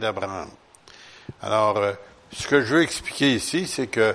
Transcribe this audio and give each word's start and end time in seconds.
d'Abraham. 0.00 0.48
Alors, 1.42 1.76
euh, 1.78 1.92
ce 2.32 2.46
que 2.46 2.62
je 2.62 2.76
veux 2.76 2.82
expliquer 2.82 3.34
ici, 3.34 3.66
c'est 3.66 3.86
que 3.86 4.14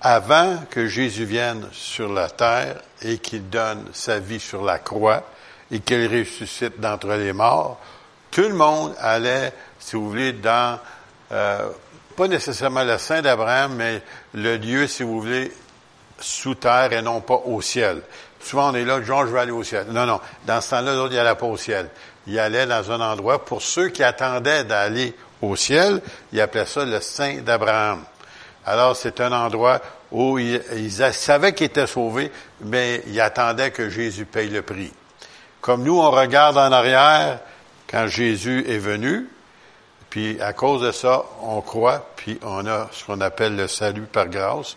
avant 0.00 0.58
que 0.70 0.86
Jésus 0.86 1.24
vienne 1.24 1.68
sur 1.72 2.12
la 2.12 2.30
terre 2.30 2.76
et 3.02 3.18
qu'il 3.18 3.50
donne 3.50 3.84
sa 3.92 4.18
vie 4.18 4.40
sur 4.40 4.64
la 4.64 4.78
croix 4.78 5.24
et 5.70 5.80
qu'il 5.80 6.06
ressuscite 6.06 6.80
d'entre 6.80 7.08
les 7.08 7.32
morts, 7.32 7.78
tout 8.30 8.42
le 8.42 8.54
monde 8.54 8.94
allait, 8.98 9.52
si 9.78 9.96
vous 9.96 10.08
voulez, 10.08 10.32
dans, 10.32 10.78
euh, 11.32 11.68
pas 12.16 12.28
nécessairement 12.28 12.84
le 12.84 12.96
sein 12.98 13.22
d'Abraham, 13.22 13.74
mais 13.74 14.02
le 14.34 14.56
lieu, 14.56 14.86
si 14.86 15.02
vous 15.02 15.20
voulez, 15.20 15.52
sous 16.18 16.54
terre 16.54 16.92
et 16.92 17.02
non 17.02 17.20
pas 17.20 17.40
au 17.44 17.60
ciel. 17.60 18.02
Souvent, 18.40 18.70
on 18.70 18.74
est 18.74 18.84
là, 18.84 19.02
genre, 19.02 19.26
je 19.26 19.32
vais 19.32 19.40
aller 19.40 19.52
au 19.52 19.62
ciel. 19.62 19.86
Non, 19.90 20.06
non. 20.06 20.20
Dans 20.46 20.60
ce 20.60 20.70
temps-là, 20.70 20.94
l'autre, 20.94 21.12
il 21.12 21.16
n'allait 21.16 21.34
pas 21.34 21.46
au 21.46 21.56
ciel. 21.56 21.90
Il 22.26 22.38
allait 22.38 22.66
dans 22.66 22.90
un 22.92 23.00
endroit, 23.00 23.44
pour 23.44 23.62
ceux 23.62 23.88
qui 23.88 24.02
attendaient 24.02 24.64
d'aller 24.64 25.14
au 25.42 25.56
ciel, 25.56 26.00
il 26.32 26.40
appelait 26.40 26.66
ça 26.66 26.84
le 26.84 27.00
sein 27.00 27.38
d'Abraham. 27.38 28.04
Alors, 28.66 28.94
c'est 28.94 29.20
un 29.20 29.32
endroit 29.32 29.80
où 30.12 30.38
ils, 30.38 30.90
savaient 31.12 31.54
qu'ils 31.54 31.66
étaient 31.66 31.86
sauvés, 31.86 32.30
mais 32.60 33.02
ils 33.06 33.20
attendaient 33.20 33.70
que 33.70 33.88
Jésus 33.88 34.26
paye 34.26 34.50
le 34.50 34.62
prix. 34.62 34.92
Comme 35.60 35.82
nous, 35.82 35.98
on 35.98 36.10
regarde 36.10 36.58
en 36.58 36.72
arrière 36.72 37.38
quand 37.88 38.06
Jésus 38.06 38.64
est 38.68 38.78
venu, 38.78 39.28
puis 40.10 40.40
à 40.40 40.52
cause 40.52 40.82
de 40.82 40.92
ça, 40.92 41.24
on 41.42 41.60
croit, 41.60 42.10
puis 42.16 42.38
on 42.42 42.66
a 42.66 42.88
ce 42.92 43.04
qu'on 43.04 43.20
appelle 43.20 43.56
le 43.56 43.68
salut 43.68 44.06
par 44.12 44.28
grâce. 44.28 44.76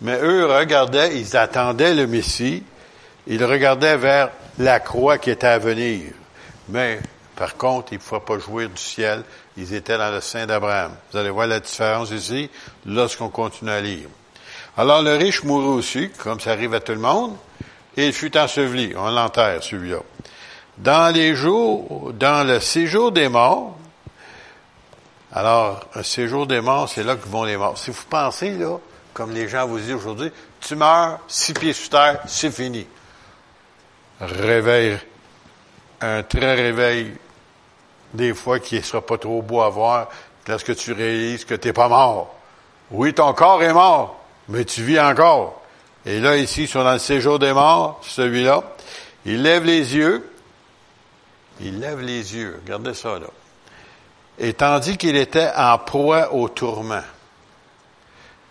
Mais 0.00 0.18
eux 0.20 0.46
regardaient, 0.46 1.18
ils 1.18 1.36
attendaient 1.36 1.94
le 1.94 2.06
Messie, 2.06 2.64
ils 3.26 3.44
regardaient 3.44 3.98
vers 3.98 4.30
la 4.58 4.80
croix 4.80 5.18
qui 5.18 5.30
était 5.30 5.46
à 5.46 5.58
venir. 5.58 6.12
Mais, 6.70 7.00
par 7.36 7.56
contre, 7.56 7.92
ils 7.92 7.98
ne 7.98 8.00
pouvaient 8.00 8.20
pas 8.20 8.38
jouir 8.38 8.68
du 8.68 8.80
ciel, 8.80 9.22
ils 9.56 9.74
étaient 9.74 9.98
dans 9.98 10.10
le 10.10 10.20
sein 10.20 10.46
d'Abraham. 10.46 10.92
Vous 11.10 11.18
allez 11.18 11.30
voir 11.30 11.46
la 11.46 11.60
différence 11.60 12.10
ici 12.10 12.50
lorsqu'on 12.86 13.28
continue 13.28 13.70
à 13.70 13.80
lire. 13.80 14.08
Alors 14.76 15.02
le 15.02 15.16
riche 15.16 15.42
mourut 15.42 15.78
aussi, 15.78 16.10
comme 16.10 16.40
ça 16.40 16.52
arrive 16.52 16.74
à 16.74 16.80
tout 16.80 16.92
le 16.92 16.98
monde, 16.98 17.36
et 17.96 18.06
il 18.06 18.12
fut 18.12 18.36
enseveli. 18.36 18.94
On 18.96 19.10
l'enterre, 19.10 19.62
celui-là. 19.62 19.98
Dans 20.78 21.12
les 21.14 21.34
jours, 21.34 22.12
dans 22.14 22.46
le 22.46 22.60
séjour 22.60 23.12
des 23.12 23.28
morts, 23.28 23.76
alors, 25.32 25.86
un 25.94 26.02
séjour 26.02 26.46
des 26.46 26.60
morts, 26.60 26.88
c'est 26.88 27.04
là 27.04 27.14
que 27.14 27.28
vont 27.28 27.44
les 27.44 27.56
morts. 27.56 27.78
Si 27.78 27.92
vous 27.92 28.02
pensez, 28.08 28.50
là, 28.50 28.78
comme 29.14 29.32
les 29.32 29.48
gens 29.48 29.66
vous 29.66 29.78
disent 29.78 29.92
aujourd'hui, 29.92 30.32
tu 30.60 30.74
meurs, 30.74 31.20
six 31.28 31.52
pieds 31.52 31.72
sous 31.72 31.88
terre, 31.88 32.20
c'est 32.26 32.50
fini. 32.50 32.84
Réveil, 34.20 34.98
un 36.00 36.22
très 36.22 36.54
réveil, 36.54 37.12
des 38.14 38.34
fois 38.34 38.58
qui 38.58 38.76
ne 38.76 38.80
sera 38.80 39.00
pas 39.04 39.18
trop 39.18 39.42
beau 39.42 39.60
à 39.60 39.68
voir, 39.68 40.08
lorsque 40.46 40.74
tu 40.76 40.92
réalises 40.92 41.44
que 41.44 41.54
tu 41.54 41.68
n'es 41.68 41.72
pas 41.72 41.88
mort. 41.88 42.34
Oui, 42.90 43.14
ton 43.14 43.32
corps 43.34 43.62
est 43.62 43.72
mort, 43.72 44.20
mais 44.48 44.64
tu 44.64 44.82
vis 44.82 44.98
encore. 44.98 45.62
Et 46.06 46.18
là, 46.18 46.36
ici, 46.36 46.62
ils 46.62 46.68
sont 46.68 46.82
dans 46.82 46.94
le 46.94 46.98
séjour 46.98 47.38
des 47.38 47.52
morts, 47.52 48.00
celui-là. 48.02 48.62
Il 49.26 49.42
lève 49.42 49.64
les 49.64 49.94
yeux. 49.94 50.28
Il 51.60 51.78
lève 51.78 52.00
les 52.00 52.34
yeux. 52.34 52.58
Regardez 52.64 52.94
ça, 52.94 53.18
là. 53.18 53.26
Et 54.38 54.54
tandis 54.54 54.96
qu'il 54.96 55.16
était 55.16 55.50
en 55.54 55.76
proie 55.76 56.32
au 56.32 56.48
tourment. 56.48 57.02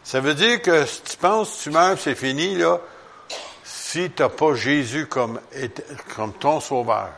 Ça 0.03 0.19
veut 0.19 0.35
dire 0.35 0.61
que 0.61 0.85
si 0.85 1.01
tu 1.01 1.17
penses 1.17 1.61
tu 1.63 1.71
meurs, 1.71 1.97
c'est 1.97 2.15
fini, 2.15 2.55
là, 2.55 2.79
si 3.63 4.11
tu 4.11 4.21
n'as 4.21 4.29
pas 4.29 4.53
Jésus 4.53 5.07
comme 5.07 5.39
ton 6.39 6.59
sauveur, 6.59 7.09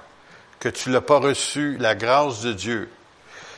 que 0.61 0.69
tu 0.69 0.91
l'as 0.91 1.01
pas 1.01 1.17
reçu, 1.17 1.75
la 1.79 1.95
grâce 1.95 2.41
de 2.41 2.53
Dieu, 2.53 2.89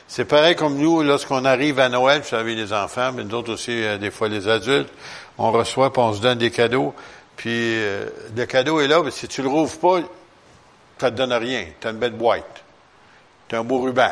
c'est 0.08 0.24
pareil 0.24 0.56
comme 0.56 0.76
nous, 0.76 1.02
lorsqu'on 1.02 1.44
arrive 1.44 1.78
à 1.78 1.88
Noël, 1.88 2.22
vous 2.22 2.28
savez, 2.28 2.54
les 2.54 2.72
enfants, 2.72 3.12
mais 3.12 3.24
d'autres 3.24 3.52
aussi, 3.52 3.72
euh, 3.72 3.98
des 3.98 4.10
fois 4.10 4.28
les 4.28 4.48
adultes, 4.48 4.90
on 5.38 5.50
reçoit, 5.50 5.92
puis 5.92 6.02
on 6.02 6.14
se 6.14 6.20
donne 6.20 6.38
des 6.38 6.50
cadeaux, 6.50 6.94
puis 7.36 7.50
euh, 7.52 8.08
le 8.34 8.46
cadeau 8.46 8.80
est 8.80 8.88
là, 8.88 9.02
mais 9.02 9.10
si 9.10 9.28
tu 9.28 9.42
le 9.42 9.48
rouvres 9.48 9.78
pas, 9.78 10.00
ça 10.98 11.10
te 11.10 11.16
donne 11.16 11.32
rien. 11.32 11.66
Tu 11.80 11.86
as 11.86 11.90
une 11.90 11.98
belle 11.98 12.12
boîte. 12.12 12.64
Tu 13.48 13.56
as 13.56 13.58
un 13.58 13.64
beau 13.64 13.80
ruban. 13.80 14.10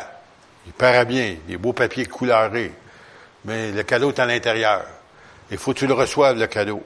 Il 0.67 0.73
paraît 0.73 1.05
bien, 1.05 1.35
des 1.47 1.57
beaux 1.57 1.73
papiers 1.73 2.05
couleurés. 2.05 2.71
Mais 3.45 3.71
le 3.71 3.83
cadeau 3.83 4.09
est 4.09 4.19
à 4.19 4.25
l'intérieur. 4.25 4.85
Il 5.51 5.57
faut 5.57 5.73
que 5.73 5.79
tu 5.79 5.87
le 5.87 5.93
reçoives, 5.93 6.37
le 6.37 6.47
cadeau. 6.47 6.83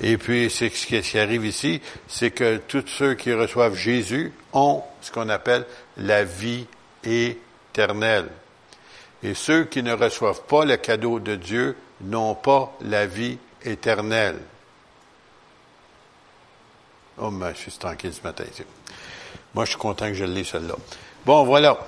Et 0.00 0.16
puis, 0.16 0.50
c'est 0.50 0.70
ce 0.70 0.86
qui 0.86 1.18
arrive 1.18 1.44
ici, 1.44 1.80
c'est 2.08 2.30
que 2.30 2.56
tous 2.56 2.84
ceux 2.86 3.14
qui 3.14 3.32
reçoivent 3.32 3.74
Jésus 3.74 4.32
ont 4.52 4.82
ce 5.00 5.10
qu'on 5.10 5.28
appelle 5.28 5.66
la 5.96 6.24
vie 6.24 6.66
éternelle. 7.04 8.28
Et 9.22 9.34
ceux 9.34 9.64
qui 9.64 9.82
ne 9.82 9.92
reçoivent 9.92 10.42
pas 10.42 10.64
le 10.64 10.76
cadeau 10.76 11.20
de 11.20 11.36
Dieu 11.36 11.76
n'ont 12.00 12.34
pas 12.34 12.72
la 12.82 13.06
vie 13.06 13.38
éternelle. 13.64 14.38
Oh, 17.18 17.30
mais 17.30 17.52
je 17.54 17.60
suis 17.60 17.72
tranquille 17.72 18.12
ce 18.12 18.22
matin. 18.22 18.44
Moi, 19.54 19.64
je 19.64 19.70
suis 19.70 19.78
content 19.78 20.06
que 20.06 20.14
je 20.14 20.24
l'ai, 20.24 20.44
celle-là. 20.44 20.74
Bon, 21.24 21.44
voilà. 21.44 21.78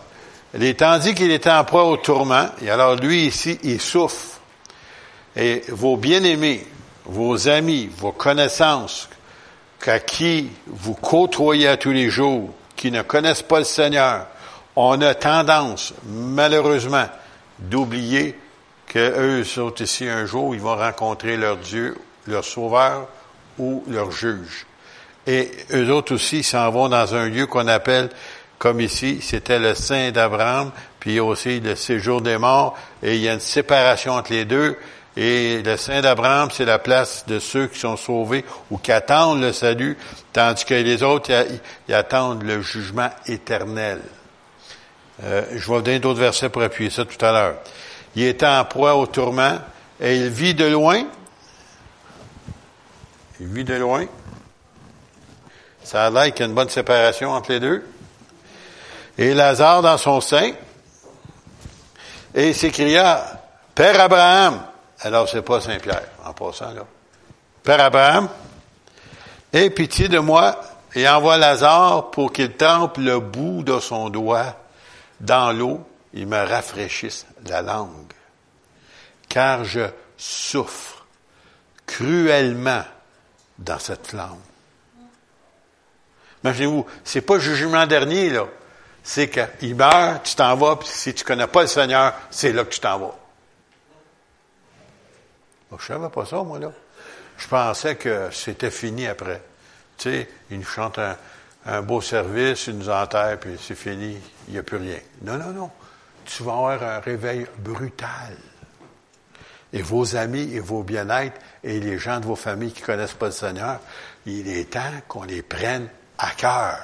Il 0.57 0.77
tandis 0.77 1.15
qu'il 1.15 1.33
était 1.33 1.51
en 1.51 1.65
proie 1.65 1.85
au 1.85 1.97
tourment, 1.97 2.49
et 2.63 2.71
alors 2.71 2.95
lui 2.95 3.27
ici, 3.27 3.59
il 3.65 3.81
souffre. 3.81 4.39
Et 5.35 5.65
vos 5.69 5.97
bien-aimés, 5.97 6.65
vos 7.05 7.49
amis, 7.49 7.91
vos 7.97 8.13
connaissances, 8.13 9.09
qu'à 9.81 10.01
qui 10.01 10.51
vous 10.67 10.95
côtoyez 10.95 11.69
à 11.69 11.77
tous 11.77 11.93
les 11.93 12.11
jours, 12.11 12.51
qui 12.77 12.91
ne 12.91 13.03
connaissent 13.03 13.43
pas 13.43 13.59
le 13.59 13.65
Seigneur, 13.65 14.27
on 14.77 15.01
a 15.01 15.15
tendance, 15.15 15.95
malheureusement, 16.07 17.07
d'oublier 17.59 18.37
qu'eux 18.87 19.45
sont 19.45 19.75
ici 19.75 20.09
un 20.09 20.27
jour, 20.27 20.55
ils 20.55 20.61
vont 20.61 20.77
rencontrer 20.77 21.37
leur 21.37 21.57
Dieu, 21.59 21.97
leur 22.27 22.45
Sauveur 22.45 23.09
ou 23.59 23.85
leur 23.89 24.11
juge. 24.11 24.67
Et 25.27 25.51
eux 25.73 25.91
autres 25.91 26.15
aussi 26.15 26.43
s'en 26.43 26.71
vont 26.71 26.89
dans 26.89 27.15
un 27.15 27.29
lieu 27.29 27.47
qu'on 27.47 27.69
appelle, 27.69 28.11
comme 28.59 28.81
ici, 28.81 29.21
c'était 29.23 29.59
le 29.59 29.75
Saint 29.75 30.11
d'Abraham, 30.11 30.71
puis 31.01 31.21
aussi 31.21 31.61
le 31.61 31.77
séjour 31.77 32.21
des 32.21 32.39
morts, 32.39 32.79
et 33.03 33.17
il 33.17 33.21
y 33.21 33.29
a 33.29 33.35
une 33.35 33.41
séparation 33.41 34.13
entre 34.13 34.33
les 34.33 34.45
deux. 34.45 34.77
Et 35.17 35.63
le 35.63 35.77
Saint 35.77 36.01
d'Abraham, 36.01 36.49
c'est 36.51 36.65
la 36.65 36.81
place 36.81 37.25
de 37.27 37.39
ceux 37.39 37.69
qui 37.69 37.79
sont 37.79 37.97
sauvés 37.97 38.45
ou 38.71 38.79
qui 38.79 38.91
attendent 38.91 39.41
le 39.41 39.53
salut, 39.53 39.97
tandis 40.33 40.65
que 40.65 40.75
les 40.75 41.03
autres, 41.05 41.31
ils, 41.89 41.95
attendent 41.95 42.43
le 42.43 42.61
jugement 42.63 43.11
éternel. 43.27 44.01
Euh, 45.23 45.45
je 45.51 45.55
vais 45.55 45.77
vous 45.77 45.83
donner 45.83 45.99
d'autres 46.01 46.19
versets 46.19 46.49
pour 46.49 46.63
appuyer 46.63 46.91
ça 46.91 47.05
tout 47.05 47.25
à 47.25 47.31
l'heure. 47.31 47.55
Il 48.17 48.25
était 48.25 48.47
en 48.47 48.65
proie 48.65 48.97
au 48.97 49.07
tourment 49.07 49.59
et 50.01 50.17
il 50.17 50.29
vit 50.29 50.55
de 50.55 50.65
loin. 50.65 51.05
Il 53.39 53.47
vit 53.47 53.65
de 53.65 53.75
loin. 53.75 54.07
Ça 55.85 56.07
a 56.07 56.11
l'air 56.11 56.33
qu'il 56.33 56.41
y 56.41 56.43
a 56.43 56.47
une 56.47 56.55
bonne 56.55 56.69
séparation 56.69 57.31
entre 57.31 57.53
les 57.53 57.61
deux. 57.61 57.87
Et 59.17 59.33
Lazare 59.33 59.83
dans 59.83 59.99
son 59.99 60.21
sein. 60.21 60.53
Et 62.35 62.49
il 62.49 62.55
s'écria, 62.55 63.43
Père 63.77 64.01
Abraham. 64.01 64.61
Alors 65.05 65.29
c'est 65.29 65.43
pas 65.43 65.61
Saint-Pierre, 65.61 66.09
en 66.25 66.33
passant 66.33 66.73
là. 66.73 66.87
Père 67.63 67.81
Abraham, 67.81 68.29
aie 69.53 69.69
pitié 69.69 70.09
de 70.09 70.19
moi 70.19 70.59
et 70.95 71.07
envoie 71.07 71.37
Lazare 71.37 72.11
pour 72.11 72.33
qu'il 72.33 72.57
trempe 72.57 72.97
le 72.97 73.21
bout 73.21 73.63
de 73.63 73.81
son 73.81 74.09
doigt 74.09 74.57
dans 75.21 75.53
l'eau, 75.53 75.87
il 76.15 76.27
me 76.27 76.39
rafraîchisse 76.39 77.27
la 77.47 77.61
langue. 77.61 78.13
Car 79.29 79.65
je 79.65 79.83
souffre 80.17 81.05
cruellement 81.85 82.85
dans 83.59 83.79
cette 83.79 84.07
flamme. 84.07 84.41
Imaginez-vous, 86.43 86.87
c'est 87.05 87.21
pas 87.21 87.35
le 87.35 87.41
jugement 87.41 87.87
dernier, 87.87 88.31
là. 88.31 88.47
C'est 89.03 89.29
qu'il 89.29 89.75
meurt, 89.75 90.25
tu 90.25 90.35
t'en 90.35 90.57
vas, 90.57 90.77
puis 90.77 90.89
si 90.89 91.13
tu 91.13 91.25
connais 91.25 91.47
pas 91.47 91.63
le 91.63 91.69
Seigneur, 91.69 92.15
c'est 92.31 92.53
là 92.53 92.65
que 92.65 92.73
tu 92.73 92.81
t'en 92.81 92.99
vas. 92.99 93.15
Je 95.79 95.83
je 95.83 95.89
savais 95.89 96.09
pas 96.09 96.25
ça, 96.25 96.43
moi, 96.43 96.59
là. 96.59 96.73
Je 97.37 97.49
pensais 97.49 97.97
que 97.97 98.29
c'était 98.33 98.71
fini 98.71 99.07
après. 99.07 99.43
Tu 99.97 100.11
sais, 100.11 100.29
il 100.51 100.59
nous 100.59 100.65
chante 100.65 100.99
un, 101.67 101.83
beau 101.83 102.01
service, 102.01 102.67
il 102.67 102.79
nous 102.79 102.91
enterre, 102.91 103.39
puis 103.41 103.57
c'est 103.61 103.75
fini, 103.75 104.17
il 104.49 104.53
n'y 104.53 104.59
a 104.59 104.63
plus 104.63 104.77
rien. 104.77 104.99
Non, 105.23 105.39
non, 105.39 105.51
non. 105.51 105.71
Tu 106.25 106.43
vas 106.43 106.53
avoir 106.53 106.83
un 106.83 107.01
réveil 107.01 107.47
brutal. 107.59 108.37
Et 109.73 109.83
vos 109.83 110.15
amis 110.15 110.55
et 110.55 110.61
vos 110.61 110.83
bien-être 110.83 111.41
et 111.65 111.81
les 111.81 111.99
gens 111.99 112.21
de 112.21 112.27
vos 112.27 112.37
familles 112.37 112.73
qui 112.73 112.83
connaissent 112.83 113.15
pas 113.15 113.27
le 113.27 113.33
Seigneur, 113.33 113.81
il 114.27 114.49
est 114.49 114.71
temps 114.71 114.81
qu'on 115.09 115.25
les 115.25 115.43
prenne 115.43 115.89
à 116.19 116.31
cœur. 116.31 116.79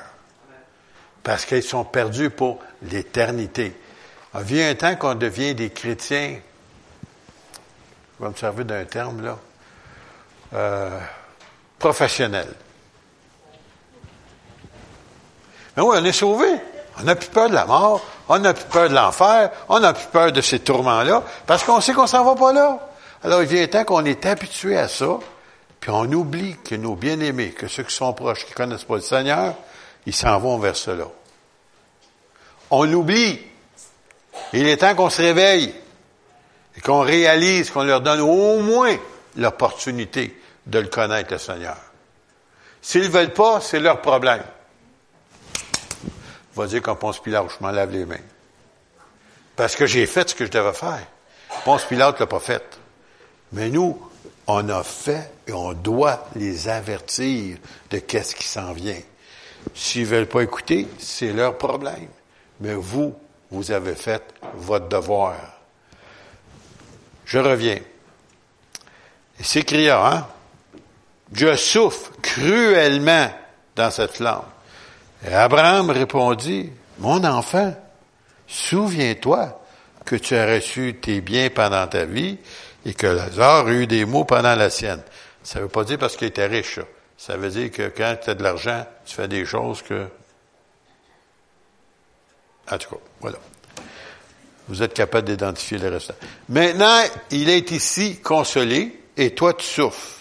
Parce 1.22 1.44
qu'ils 1.44 1.62
sont 1.62 1.84
perdus 1.84 2.30
pour 2.30 2.58
l'éternité. 2.82 3.76
Il 4.34 4.40
vient 4.42 4.70
un 4.70 4.74
temps 4.74 4.96
qu'on 4.96 5.14
devient 5.14 5.54
des 5.54 5.70
chrétiens, 5.70 6.38
je 8.20 8.24
vais 8.26 8.30
me 8.32 8.36
servir 8.36 8.66
d'un 8.66 8.84
terme 8.84 9.24
là, 9.24 9.38
euh, 10.52 11.00
professionnels. 11.78 12.52
Mais 15.74 15.82
oui, 15.82 15.96
on 15.98 16.04
est 16.04 16.12
sauvés. 16.12 16.60
On 16.98 17.04
n'a 17.04 17.14
plus 17.14 17.30
peur 17.30 17.48
de 17.48 17.54
la 17.54 17.64
mort, 17.64 18.04
on 18.28 18.38
n'a 18.38 18.52
plus 18.52 18.66
peur 18.66 18.90
de 18.90 18.94
l'enfer, 18.94 19.50
on 19.70 19.80
n'a 19.80 19.94
plus 19.94 20.08
peur 20.08 20.32
de 20.32 20.40
ces 20.42 20.58
tourments-là, 20.58 21.22
parce 21.46 21.64
qu'on 21.64 21.80
sait 21.80 21.94
qu'on 21.94 22.06
s'en 22.06 22.22
va 22.22 22.34
pas 22.34 22.52
là. 22.52 22.90
Alors 23.24 23.40
il 23.40 23.48
vient 23.48 23.66
temps 23.68 23.84
qu'on 23.84 24.04
est 24.04 24.26
habitué 24.26 24.76
à 24.76 24.86
ça, 24.86 25.18
puis 25.78 25.90
on 25.90 26.04
oublie 26.12 26.56
que 26.62 26.74
nos 26.74 26.96
bien-aimés, 26.96 27.52
que 27.52 27.68
ceux 27.68 27.84
qui 27.84 27.94
sont 27.94 28.12
proches, 28.12 28.44
qui 28.44 28.52
connaissent 28.52 28.84
pas 28.84 28.96
le 28.96 29.00
Seigneur, 29.00 29.54
ils 30.04 30.14
s'en 30.14 30.38
vont 30.38 30.58
vers 30.58 30.76
cela. 30.76 31.06
On 32.70 32.84
l'oublie. 32.84 33.40
Il 34.52 34.68
est 34.68 34.76
temps 34.76 34.94
qu'on 34.94 35.08
se 35.08 35.22
réveille 35.22 35.74
qu'on 36.82 37.00
réalise 37.00 37.70
qu'on 37.70 37.84
leur 37.84 38.00
donne 38.00 38.20
au 38.20 38.60
moins 38.60 38.96
l'opportunité 39.36 40.40
de 40.66 40.78
le 40.78 40.88
connaître, 40.88 41.32
le 41.32 41.38
Seigneur. 41.38 41.76
S'ils 42.82 43.02
ne 43.02 43.08
veulent 43.08 43.32
pas, 43.32 43.60
c'est 43.60 43.80
leur 43.80 44.00
problème. 44.00 44.42
Va 46.54 46.66
dire 46.66 46.82
qu'on 46.82 46.96
Ponce 46.96 47.20
Pilate, 47.20 47.46
je 47.48 47.64
m'en 47.64 47.70
lave 47.70 47.92
les 47.92 48.06
mains. 48.06 48.16
Parce 49.56 49.76
que 49.76 49.86
j'ai 49.86 50.06
fait 50.06 50.28
ce 50.28 50.34
que 50.34 50.46
je 50.46 50.50
devais 50.50 50.72
faire. 50.72 51.06
Ponce 51.64 51.84
Pilate 51.84 52.18
l'a 52.20 52.26
pas 52.26 52.40
fait. 52.40 52.78
Mais 53.52 53.68
nous, 53.68 54.00
on 54.46 54.68
a 54.68 54.82
fait 54.82 55.30
et 55.46 55.52
on 55.52 55.72
doit 55.72 56.28
les 56.34 56.68
avertir 56.68 57.56
de 57.90 57.98
qu'est-ce 57.98 58.34
qui 58.34 58.46
s'en 58.46 58.72
vient. 58.72 59.00
S'ils 59.74 60.06
veulent 60.06 60.26
pas 60.26 60.42
écouter, 60.42 60.88
c'est 60.98 61.32
leur 61.32 61.58
problème. 61.58 62.08
Mais 62.60 62.74
vous, 62.74 63.14
vous 63.50 63.70
avez 63.70 63.94
fait 63.94 64.22
votre 64.54 64.88
devoir. 64.88 65.59
Je 67.30 67.38
reviens. 67.38 67.78
Et 69.38 69.44
s'écria, 69.44 70.04
hein? 70.04 70.26
Je 71.32 71.54
souffre 71.54 72.10
cruellement 72.20 73.30
dans 73.76 73.90
cette 73.92 74.16
flamme. 74.16 74.42
Et 75.24 75.32
Abraham 75.32 75.90
répondit, 75.90 76.72
Mon 76.98 77.22
enfant, 77.22 77.72
souviens-toi 78.48 79.62
que 80.04 80.16
tu 80.16 80.34
as 80.34 80.44
reçu 80.44 80.96
tes 81.00 81.20
biens 81.20 81.50
pendant 81.50 81.86
ta 81.86 82.04
vie 82.04 82.36
et 82.84 82.94
que 82.94 83.06
Lazare 83.06 83.68
a 83.68 83.72
eu 83.74 83.86
des 83.86 84.04
maux 84.04 84.24
pendant 84.24 84.56
la 84.56 84.68
sienne. 84.68 85.02
Ça 85.44 85.60
ne 85.60 85.64
veut 85.64 85.70
pas 85.70 85.84
dire 85.84 85.98
parce 85.98 86.16
qu'il 86.16 86.26
était 86.26 86.46
riche. 86.46 86.80
Ça. 87.16 87.34
ça 87.34 87.36
veut 87.36 87.50
dire 87.50 87.70
que 87.70 87.92
quand 87.96 88.16
tu 88.24 88.30
as 88.30 88.34
de 88.34 88.42
l'argent, 88.42 88.84
tu 89.06 89.14
fais 89.14 89.28
des 89.28 89.44
choses 89.44 89.82
que... 89.82 90.08
En 92.68 92.76
tout 92.76 92.90
cas, 92.90 93.00
voilà. 93.20 93.38
Vous 94.70 94.84
êtes 94.84 94.94
capable 94.94 95.26
d'identifier 95.26 95.78
le 95.78 95.88
reste. 95.88 96.14
Maintenant, 96.48 97.02
il 97.32 97.48
est 97.48 97.72
ici 97.72 98.20
consolé 98.20 99.00
et 99.16 99.34
toi 99.34 99.52
tu 99.52 99.66
souffres. 99.66 100.20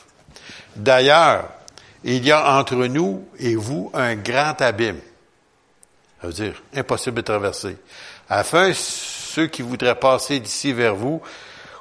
D'ailleurs, 0.75 1.50
il 2.04 2.25
y 2.25 2.31
a 2.31 2.57
entre 2.57 2.75
nous 2.88 3.28
et 3.38 3.54
vous 3.54 3.92
un 3.94 4.16
grand 4.16 4.60
abîme. 4.60 5.01
Ça 6.19 6.28
veut 6.28 6.34
dire 6.34 6.63
impossible 6.74 7.18
de 7.18 7.22
traverser. 7.22 7.78
Afin 8.28 8.72
ceux 8.74 9.46
qui 9.46 9.62
voudraient 9.62 9.94
passer 9.94 10.40
d'ici 10.40 10.74
vers 10.74 10.95
vous 10.95 11.22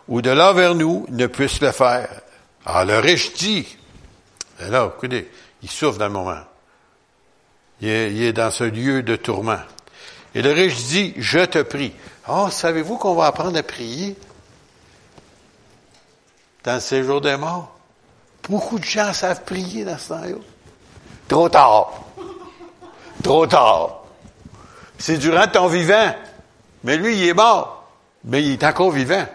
ou 0.06 0.21
de 0.21 0.31
là 0.31 0.53
vers 0.53 0.75
nous 0.75 1.06
ne 1.09 1.26
puissent 1.26 1.62
le 1.62 1.73
faire. 1.73 2.21
Alors 2.67 2.85
le 2.85 2.99
riche 2.99 3.32
dit, 3.32 3.67
là, 4.61 4.93
écoutez, 4.94 5.31
il 5.62 5.71
souffre 5.71 5.99
dans 5.99 6.09
le 6.09 6.12
moment. 6.12 6.44
Il 7.81 7.88
est, 7.88 8.12
il 8.12 8.23
est 8.25 8.32
dans 8.35 8.50
ce 8.50 8.64
lieu 8.64 9.03
de 9.03 9.17
tourment. 9.17 9.61
Et 10.35 10.43
le 10.43 10.53
riche 10.53 10.76
dit, 10.85 11.14
je 11.17 11.47
te 11.47 11.62
prie. 11.62 11.94
Oh, 12.28 12.50
savez-vous 12.50 12.96
qu'on 12.98 13.14
va 13.14 13.26
apprendre 13.26 13.58
à 13.58 13.62
prier 13.62 14.16
dans 16.64 16.75
le 16.75 16.80
séjour 16.80 17.20
des 17.20 17.36
morts? 17.36 17.75
Beaucoup 18.48 18.78
de 18.78 18.84
gens 18.84 19.12
savent 19.12 19.44
prier 19.44 19.84
dans 19.84 19.98
ce 19.98 20.08
temps-là. 20.08 20.36
Trop 21.26 21.48
tard. 21.48 21.92
Trop 23.22 23.46
tard. 23.46 24.02
C'est 24.98 25.19
durant 25.19 25.46
ton 25.46 25.69
vivant. 25.69 26.14
Mais 26.84 26.96
lui, 26.96 27.16
il 27.16 27.28
est 27.28 27.34
mort. 27.34 27.88
Mais 28.25 28.42
il 28.42 28.52
est 28.52 28.64
encore 28.64 28.90
vivant 28.90 29.26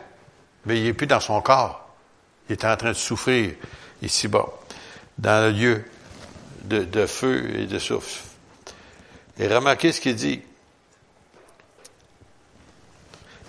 mais 0.65 0.79
il 0.79 0.83
n'est 0.83 0.93
plus 0.93 1.07
dans 1.07 1.19
son 1.19 1.41
corps. 1.41 1.87
Il 2.49 2.53
est 2.53 2.65
en 2.65 2.75
train 2.75 2.89
de 2.89 2.93
souffrir 2.93 3.53
ici-bas, 4.01 4.47
dans 5.17 5.45
le 5.45 5.51
lieu 5.51 5.85
de, 6.65 7.05
feu 7.05 7.59
et 7.59 7.65
de 7.65 7.79
souffle. 7.79 8.21
Et 9.37 9.47
remarquez 9.47 9.91
ce 9.91 10.01
qu'il 10.01 10.15
dit. 10.15 10.41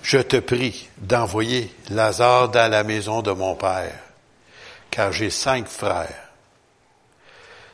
Je 0.04 0.18
te 0.18 0.36
prie 0.36 0.90
d'envoyer 0.98 1.74
Lazare 1.88 2.50
dans 2.50 2.70
la 2.70 2.84
maison 2.84 3.22
de 3.22 3.32
mon 3.32 3.54
père, 3.54 3.98
car 4.90 5.12
j'ai 5.12 5.30
cinq 5.30 5.66
frères. 5.66 6.28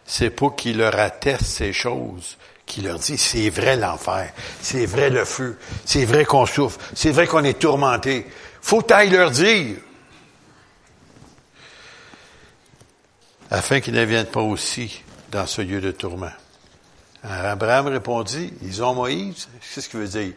C'est 0.06 0.30
pour 0.30 0.54
qu'il 0.54 0.78
leur 0.78 0.96
atteste 0.96 1.44
ces 1.44 1.72
choses, 1.72 2.38
qu'il 2.66 2.84
leur 2.84 3.00
dit, 3.00 3.18
c'est 3.18 3.50
vrai 3.50 3.76
l'enfer, 3.76 4.32
c'est 4.60 4.86
vrai 4.86 5.10
le 5.10 5.24
feu, 5.24 5.58
c'est 5.84 6.04
vrai 6.04 6.24
qu'on 6.24 6.46
souffre, 6.46 6.78
c'est 6.94 7.10
vrai 7.10 7.26
qu'on 7.26 7.42
est 7.42 7.58
tourmenté, 7.58 8.28
faut 8.62 8.86
aille 8.92 9.10
leur 9.10 9.32
dire. 9.32 9.78
Afin 13.50 13.80
qu'ils 13.80 13.94
ne 13.94 14.04
viennent 14.04 14.26
pas 14.26 14.40
aussi 14.40 15.02
dans 15.32 15.48
ce 15.48 15.62
lieu 15.62 15.80
de 15.80 15.90
tourment. 15.90 16.30
Abraham 17.24 17.88
répondit, 17.88 18.52
ils 18.62 18.84
ont 18.84 18.94
Moïse. 18.94 19.48
Qu'est-ce 19.74 19.88
qu'il 19.88 19.98
veut 19.98 20.06
dire? 20.06 20.32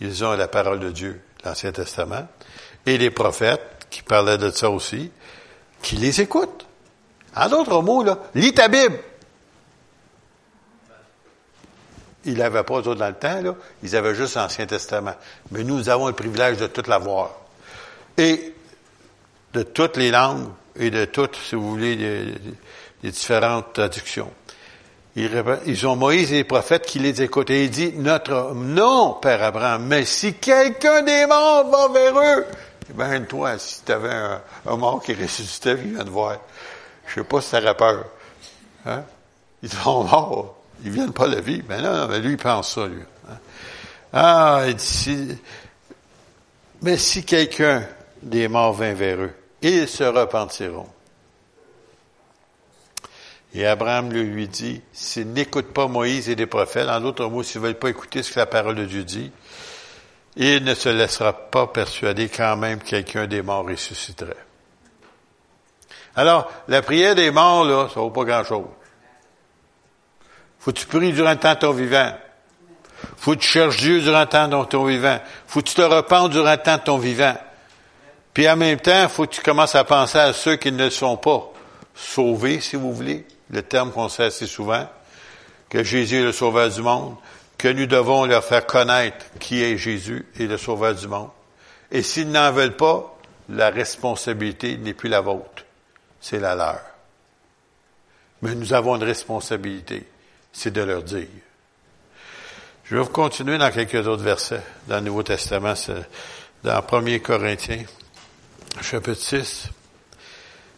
Ils 0.00 0.24
ont 0.24 0.32
la 0.32 0.48
parole 0.48 0.80
de 0.80 0.90
Dieu, 0.90 1.22
l'Ancien 1.44 1.72
Testament, 1.72 2.26
et 2.84 2.98
les 2.98 3.10
prophètes 3.10 3.86
qui 3.90 4.02
parlaient 4.02 4.38
de 4.38 4.50
ça 4.50 4.70
aussi, 4.70 5.10
qui 5.82 5.96
les 5.96 6.20
écoutent. 6.20 6.66
En 7.34 7.48
d'autres 7.48 7.82
mots, 7.82 8.02
là, 8.02 8.18
lis 8.34 8.54
ta 8.54 8.68
Bible. 8.68 8.98
Ils 12.24 12.38
n'avaient 12.38 12.64
pas 12.64 12.74
autres 12.74 12.94
dans 12.94 13.08
le 13.08 13.14
temps, 13.14 13.40
là. 13.40 13.54
Ils 13.82 13.94
avaient 13.94 14.14
juste 14.14 14.34
l'Ancien 14.34 14.66
Testament. 14.66 15.14
Mais 15.52 15.62
nous 15.62 15.88
avons 15.88 16.08
le 16.08 16.12
privilège 16.12 16.56
de 16.56 16.66
tout 16.66 16.82
l'avoir 16.88 17.30
et 18.16 18.52
de 19.52 19.62
toutes 19.62 19.96
les 19.96 20.10
langues 20.10 20.48
et 20.78 20.90
de 20.90 21.04
toutes, 21.04 21.36
si 21.36 21.54
vous 21.54 21.70
voulez, 21.70 21.96
les, 21.96 23.10
différentes 23.10 23.72
traductions. 23.74 24.32
Ils, 25.16 25.86
ont 25.86 25.96
Moïse 25.96 26.30
et 26.32 26.36
les 26.36 26.44
prophètes 26.44 26.84
qui 26.84 26.98
les 26.98 27.22
écoutent. 27.22 27.48
Et 27.48 27.64
il 27.64 27.70
dit, 27.70 27.92
notre, 27.96 28.52
non, 28.54 29.14
Père 29.14 29.42
Abraham, 29.42 29.86
mais 29.86 30.04
si 30.04 30.34
quelqu'un 30.34 31.02
des 31.02 31.26
morts 31.26 31.70
va 31.70 31.88
vers 31.88 32.18
eux, 32.18 32.46
eh 32.90 32.92
ben, 32.92 33.24
toi, 33.24 33.58
si 33.58 33.82
tu 33.82 33.92
avais 33.92 34.12
un, 34.66 34.76
mort 34.76 35.02
qui 35.02 35.14
ressuscitait, 35.14 35.72
il 35.72 35.94
vient 35.94 36.04
te 36.04 36.10
voir. 36.10 36.36
Je 37.06 37.14
sais 37.14 37.24
pas 37.24 37.40
si 37.40 37.50
tu 37.50 37.56
aurais 37.56 37.74
peur. 37.74 38.04
Hein? 38.84 39.02
Ils 39.62 39.72
sont 39.72 40.04
morts. 40.04 40.56
Ils 40.84 40.90
viennent 40.90 41.12
pas 41.12 41.26
la 41.26 41.40
vie. 41.40 41.62
Ben 41.62 41.80
non, 41.80 42.08
mais 42.08 42.18
lui, 42.18 42.32
il 42.32 42.36
pense 42.36 42.74
ça, 42.74 42.86
lui. 42.86 43.02
Hein? 43.30 43.38
Ah, 44.12 44.64
il 44.66 44.74
dit, 44.74 45.38
mais 46.82 46.98
si 46.98 47.24
quelqu'un 47.24 47.82
des 48.22 48.48
morts 48.48 48.74
vint 48.74 48.92
vers 48.92 49.18
eux. 49.18 49.32
Ils 49.62 49.88
se 49.88 50.04
repentiront. 50.04 50.88
Et 53.54 53.66
Abraham 53.66 54.12
lui 54.12 54.48
dit, 54.48 54.82
s'ils 54.92 55.32
n'écoutent 55.32 55.72
pas 55.72 55.86
Moïse 55.86 56.28
et 56.28 56.34
les 56.34 56.46
prophètes, 56.46 56.88
en 56.88 57.00
d'autres 57.00 57.26
mots, 57.26 57.42
s'ils 57.42 57.60
ne 57.60 57.66
veulent 57.66 57.78
pas 57.78 57.88
écouter 57.88 58.22
ce 58.22 58.32
que 58.32 58.38
la 58.38 58.46
parole 58.46 58.74
de 58.74 58.84
Dieu 58.84 59.04
dit, 59.04 59.30
il 60.36 60.62
ne 60.64 60.74
se 60.74 60.90
laissera 60.90 61.32
pas 61.32 61.66
persuader 61.66 62.28
quand 62.28 62.56
même 62.56 62.80
quelqu'un 62.80 63.26
des 63.26 63.40
morts 63.40 63.66
ressusciterait. 63.66 64.36
Alors, 66.14 66.50
la 66.68 66.82
prière 66.82 67.14
des 67.14 67.30
morts, 67.30 67.64
là, 67.64 67.88
ça 67.92 68.00
vaut 68.00 68.10
pas 68.10 68.24
grand-chose. 68.24 68.66
Faut 70.58 70.72
tu 70.72 70.86
pries 70.86 71.12
durant 71.12 71.30
le 71.30 71.36
temps 71.36 71.54
de 71.54 71.58
ton 71.60 71.72
vivant. 71.72 72.12
Faut 73.16 73.36
tu 73.36 73.46
cherches 73.46 73.76
Dieu 73.78 74.00
durant 74.00 74.20
le 74.20 74.26
temps 74.26 74.48
de 74.48 74.64
ton 74.64 74.84
vivant. 74.84 75.18
Faut 75.46 75.62
tu 75.62 75.74
te 75.74 75.82
repentes 75.82 76.32
durant 76.32 76.52
le 76.52 76.56
temps 76.56 76.76
de 76.76 76.82
ton 76.82 76.98
vivant. 76.98 77.36
Puis 78.34 78.48
en 78.48 78.56
même 78.56 78.80
temps, 78.80 79.08
faut 79.08 79.26
tu 79.26 79.40
commences 79.40 79.74
à 79.74 79.84
penser 79.84 80.18
à 80.18 80.32
ceux 80.32 80.56
qui 80.56 80.72
ne 80.72 80.90
sont 80.90 81.16
pas 81.16 81.50
sauvés, 81.94 82.60
si 82.60 82.76
vous 82.76 82.92
voulez, 82.92 83.26
le 83.50 83.62
terme 83.62 83.92
qu'on 83.92 84.08
sait 84.08 84.24
assez 84.24 84.46
souvent, 84.46 84.88
que 85.68 85.82
Jésus 85.82 86.18
est 86.18 86.24
le 86.24 86.32
sauveur 86.32 86.70
du 86.70 86.82
monde, 86.82 87.16
que 87.58 87.68
nous 87.68 87.86
devons 87.86 88.24
leur 88.24 88.44
faire 88.44 88.66
connaître 88.66 89.26
qui 89.40 89.62
est 89.62 89.78
Jésus 89.78 90.26
et 90.38 90.46
le 90.46 90.58
sauveur 90.58 90.94
du 90.94 91.08
monde. 91.08 91.30
Et 91.90 92.02
s'ils 92.02 92.30
n'en 92.30 92.52
veulent 92.52 92.76
pas, 92.76 93.16
la 93.48 93.70
responsabilité 93.70 94.76
n'est 94.76 94.94
plus 94.94 95.08
la 95.08 95.20
vôtre, 95.20 95.64
c'est 96.20 96.40
la 96.40 96.54
leur. 96.54 96.80
Mais 98.42 98.54
nous 98.54 98.72
avons 98.72 98.96
une 98.96 99.04
responsabilité, 99.04 100.06
c'est 100.52 100.72
de 100.72 100.82
leur 100.82 101.02
dire. 101.02 101.28
Je 102.84 102.96
vais 102.96 103.02
vous 103.02 103.10
continuer 103.10 103.58
dans 103.58 103.70
quelques 103.70 104.06
autres 104.06 104.22
versets 104.22 104.62
dans 104.86 104.96
le 104.96 105.02
Nouveau 105.02 105.22
Testament, 105.22 105.74
dans 106.62 106.84
1 106.92 107.18
Corinthiens 107.20 107.84
chapitre 108.82 109.20
6, 109.20 109.68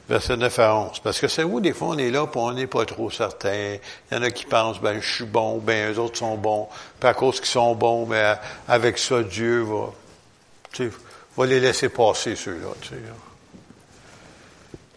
verset 0.09 0.37
9 0.37 0.59
à 0.59 0.77
11. 0.77 1.01
Parce 1.01 1.21
que 1.21 1.29
c'est 1.29 1.45
où, 1.45 1.61
des 1.61 1.73
fois, 1.73 1.89
on 1.89 1.99
est 1.99 2.11
là, 2.11 2.27
puis 2.27 2.41
on 2.41 2.53
n'est 2.53 2.67
pas 2.67 2.85
trop 2.85 3.11
certain. 3.11 3.77
Il 4.11 4.15
y 4.15 4.19
en 4.19 4.23
a 4.23 4.31
qui 4.31 4.47
pensent, 4.47 4.81
ben, 4.81 5.01
je 5.01 5.15
suis 5.15 5.25
bon, 5.25 5.59
ben, 5.59 5.93
eux 5.93 5.99
autres 5.99 6.19
sont 6.19 6.37
bons. 6.37 6.69
Puis 6.99 7.09
à 7.09 7.15
cause 7.15 7.41
qu'ils 7.41 7.49
sont 7.49 7.75
bons, 7.75 8.07
ben, 8.07 8.39
avec 8.67 8.99
ça, 8.99 9.23
Dieu 9.23 9.63
va, 9.63 9.93
tu 10.73 10.89
sais, 10.89 10.97
va 11.37 11.47
les 11.47 11.61
laisser 11.61 11.89
passer, 11.89 12.35
ceux-là. 12.37 12.69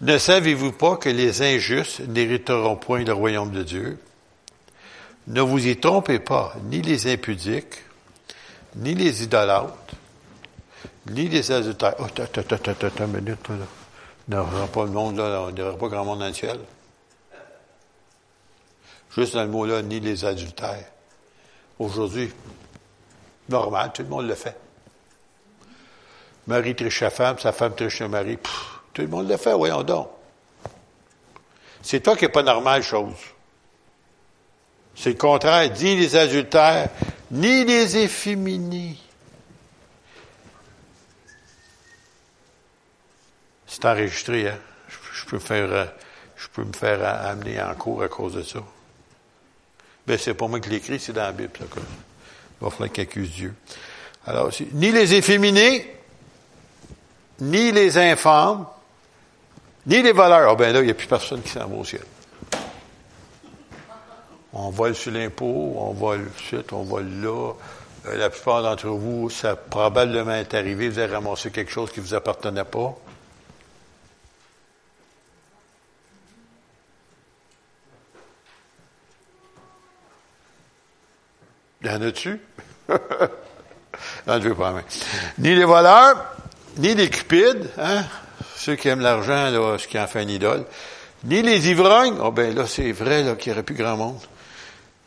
Ne 0.01 0.17
savez-vous 0.17 0.71
pas 0.71 0.95
que 0.95 1.09
les 1.09 1.41
injustes 1.43 1.99
n'hériteront 2.07 2.75
point 2.75 3.03
le 3.03 3.13
royaume 3.13 3.51
de 3.51 3.63
Dieu? 3.63 3.99
Ne 5.27 5.41
vous 5.41 5.67
y 5.67 5.77
trompez 5.77 6.17
pas, 6.17 6.55
ni 6.63 6.81
les 6.81 7.11
impudiques, 7.11 7.83
ni 8.75 8.95
les 8.95 9.23
idolâtres, 9.23 9.75
ni 11.11 11.27
les 11.27 11.51
adultères. 11.51 11.95
Oh, 11.99 12.05
attends, 12.05 12.23
attends, 12.23 12.55
attends, 12.55 12.87
attends, 12.87 13.07
minute, 13.07 13.47
là. 13.49 13.80
Il 14.27 14.35
n'y 14.35 14.39
aura 14.39 14.67
pas 14.67 14.85
le 14.85 14.91
monde, 14.91 15.17
là, 15.17 15.47
il 15.49 15.63
n'y 15.63 15.77
pas 15.77 15.87
grand 15.87 16.05
monde 16.05 16.19
dans 16.19 16.27
le 16.27 16.33
ciel. 16.33 16.59
Juste 19.15 19.33
dans 19.33 19.43
le 19.43 19.49
mot-là, 19.49 19.81
ni 19.81 19.99
les 19.99 20.23
adultères. 20.23 20.85
Aujourd'hui, 21.79 22.31
normal, 23.49 23.91
tout 23.93 24.03
le 24.03 24.07
monde 24.07 24.27
le 24.27 24.35
fait. 24.35 24.57
Marie 26.47 26.75
triche 26.75 26.99
sa 26.99 27.09
femme, 27.09 27.37
sa 27.39 27.51
femme 27.51 27.75
triche 27.75 27.97
son 27.99 28.09
mari. 28.09 28.37
tout 28.93 29.01
le 29.01 29.07
monde 29.07 29.27
le 29.27 29.37
fait, 29.37 29.53
voyons 29.53 29.83
donc. 29.83 30.09
C'est 31.81 32.01
toi 32.01 32.15
qui 32.15 32.25
n'es 32.25 32.31
pas 32.31 32.43
normal, 32.43 32.83
chose. 32.83 33.13
C'est 34.95 35.11
le 35.11 35.15
contraire. 35.15 35.71
Ni 35.79 35.95
les 35.95 36.15
adultères, 36.15 36.89
ni 37.31 37.65
les 37.65 37.97
efféminés. 37.97 38.97
C'est 43.71 43.85
enregistré, 43.85 44.49
hein? 44.49 44.57
Je, 45.13 45.25
peux 45.27 45.39
faire, 45.39 45.71
euh, 45.71 45.85
je 46.35 46.49
peux 46.49 46.65
me 46.65 46.73
faire 46.73 47.07
amener 47.25 47.61
en 47.61 47.73
cours 47.73 48.03
à 48.03 48.09
cause 48.09 48.33
de 48.33 48.43
ça. 48.43 48.59
Ben, 50.05 50.17
c'est 50.17 50.33
pas 50.33 50.45
moi 50.49 50.59
qui 50.59 50.69
l'écris, 50.69 50.99
c'est 50.99 51.13
dans 51.13 51.21
la 51.21 51.31
Bible, 51.31 51.51
ça. 51.57 51.65
Il 51.77 52.65
va 52.65 52.69
falloir 52.69 52.91
qu'il 52.91 53.03
accuse 53.03 53.31
Dieu. 53.31 53.53
Alors, 54.27 54.51
ni 54.73 54.91
les 54.91 55.13
efféminés, 55.13 55.89
ni 57.39 57.71
les 57.71 57.97
infâmes, 57.97 58.65
ni 59.87 60.01
les 60.01 60.11
voleurs. 60.11 60.49
Ah 60.51 60.55
ben 60.55 60.73
là, 60.73 60.81
il 60.81 60.85
n'y 60.85 60.91
a 60.91 60.93
plus 60.93 61.07
personne 61.07 61.41
qui 61.41 61.49
s'en 61.49 61.65
va 61.65 61.75
au 61.77 61.85
ciel. 61.85 62.03
On 64.51 64.69
vole 64.69 64.95
sur 64.95 65.13
l'impôt, 65.13 65.75
on 65.77 65.93
vole 65.93 66.29
suite, 66.45 66.73
on 66.73 66.83
vole 66.83 67.09
là. 67.21 67.53
Euh, 68.07 68.17
la 68.17 68.29
plupart 68.29 68.63
d'entre 68.63 68.89
vous, 68.89 69.29
ça 69.29 69.55
probablement 69.55 70.35
est 70.35 70.53
arrivé, 70.55 70.89
vous 70.89 70.99
avez 70.99 71.15
ramassé 71.15 71.51
quelque 71.51 71.71
chose 71.71 71.89
qui 71.89 72.01
ne 72.01 72.05
vous 72.05 72.15
appartenait 72.15 72.65
pas. 72.65 72.97
Il 81.83 81.89
y 81.89 81.93
en 81.93 82.01
a-tu? 82.01 82.39
non, 84.27 84.39
veux 84.39 84.55
pas. 84.55 84.73
Ni 85.37 85.55
les 85.55 85.65
voleurs, 85.65 86.25
ni 86.77 86.93
les 86.93 87.09
cupides, 87.09 87.69
hein? 87.77 88.03
ceux 88.55 88.75
qui 88.75 88.87
aiment 88.87 89.01
l'argent, 89.01 89.49
là, 89.49 89.77
ce 89.77 89.87
qui 89.87 89.99
en 89.99 90.07
fait 90.07 90.21
une 90.21 90.29
idole, 90.29 90.65
ni 91.23 91.41
les 91.41 91.69
ivrognes, 91.69 92.17
oh 92.21 92.31
ben 92.31 92.55
là, 92.55 92.67
c'est 92.67 92.91
vrai 92.91 93.23
là, 93.23 93.35
qu'il 93.35 93.51
n'y 93.51 93.57
aurait 93.57 93.63
plus 93.63 93.75
grand 93.75 93.97
monde, 93.97 94.19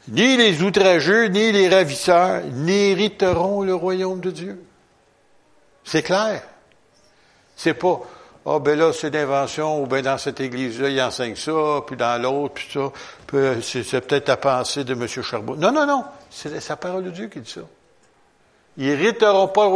ni 0.08 0.36
les 0.36 0.62
outrageux, 0.62 1.26
ni 1.26 1.52
les 1.52 1.68
ravisseurs, 1.68 2.42
n'hériteront 2.52 3.62
le 3.62 3.74
royaume 3.74 4.20
de 4.20 4.30
Dieu. 4.30 4.62
C'est 5.84 6.02
clair. 6.02 6.42
C'est 7.56 7.74
pas, 7.74 8.00
oh 8.44 8.60
ben 8.60 8.78
là, 8.78 8.92
c'est 8.92 9.10
d'invention, 9.10 9.82
ou 9.82 9.86
ben 9.86 10.02
dans 10.02 10.18
cette 10.18 10.40
église-là, 10.40 10.88
il 10.88 11.00
enseigne 11.00 11.36
ça, 11.36 11.82
puis 11.86 11.96
dans 11.96 12.20
l'autre, 12.20 12.54
puis 12.54 12.68
ça, 12.72 12.90
c'est 13.62 14.00
peut-être 14.00 14.28
la 14.28 14.36
pensée 14.36 14.84
de 14.84 14.92
M. 14.92 15.06
Charbonneau. 15.06 15.60
Non, 15.60 15.72
non, 15.72 15.86
non, 15.86 16.04
c'est 16.30 16.60
sa 16.60 16.76
parole 16.76 17.04
de 17.04 17.10
Dieu 17.10 17.26
qui 17.28 17.40
dit 17.40 17.50
ça. 17.50 17.62
Ils 18.76 18.86
n'hériteront 18.86 19.48
pas. 19.48 19.68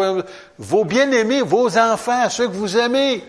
Vos 0.58 0.84
bien-aimés, 0.84 1.42
vos 1.42 1.78
enfants, 1.78 2.28
ceux 2.28 2.48
que 2.48 2.52
vous 2.52 2.76
aimez, 2.76 3.25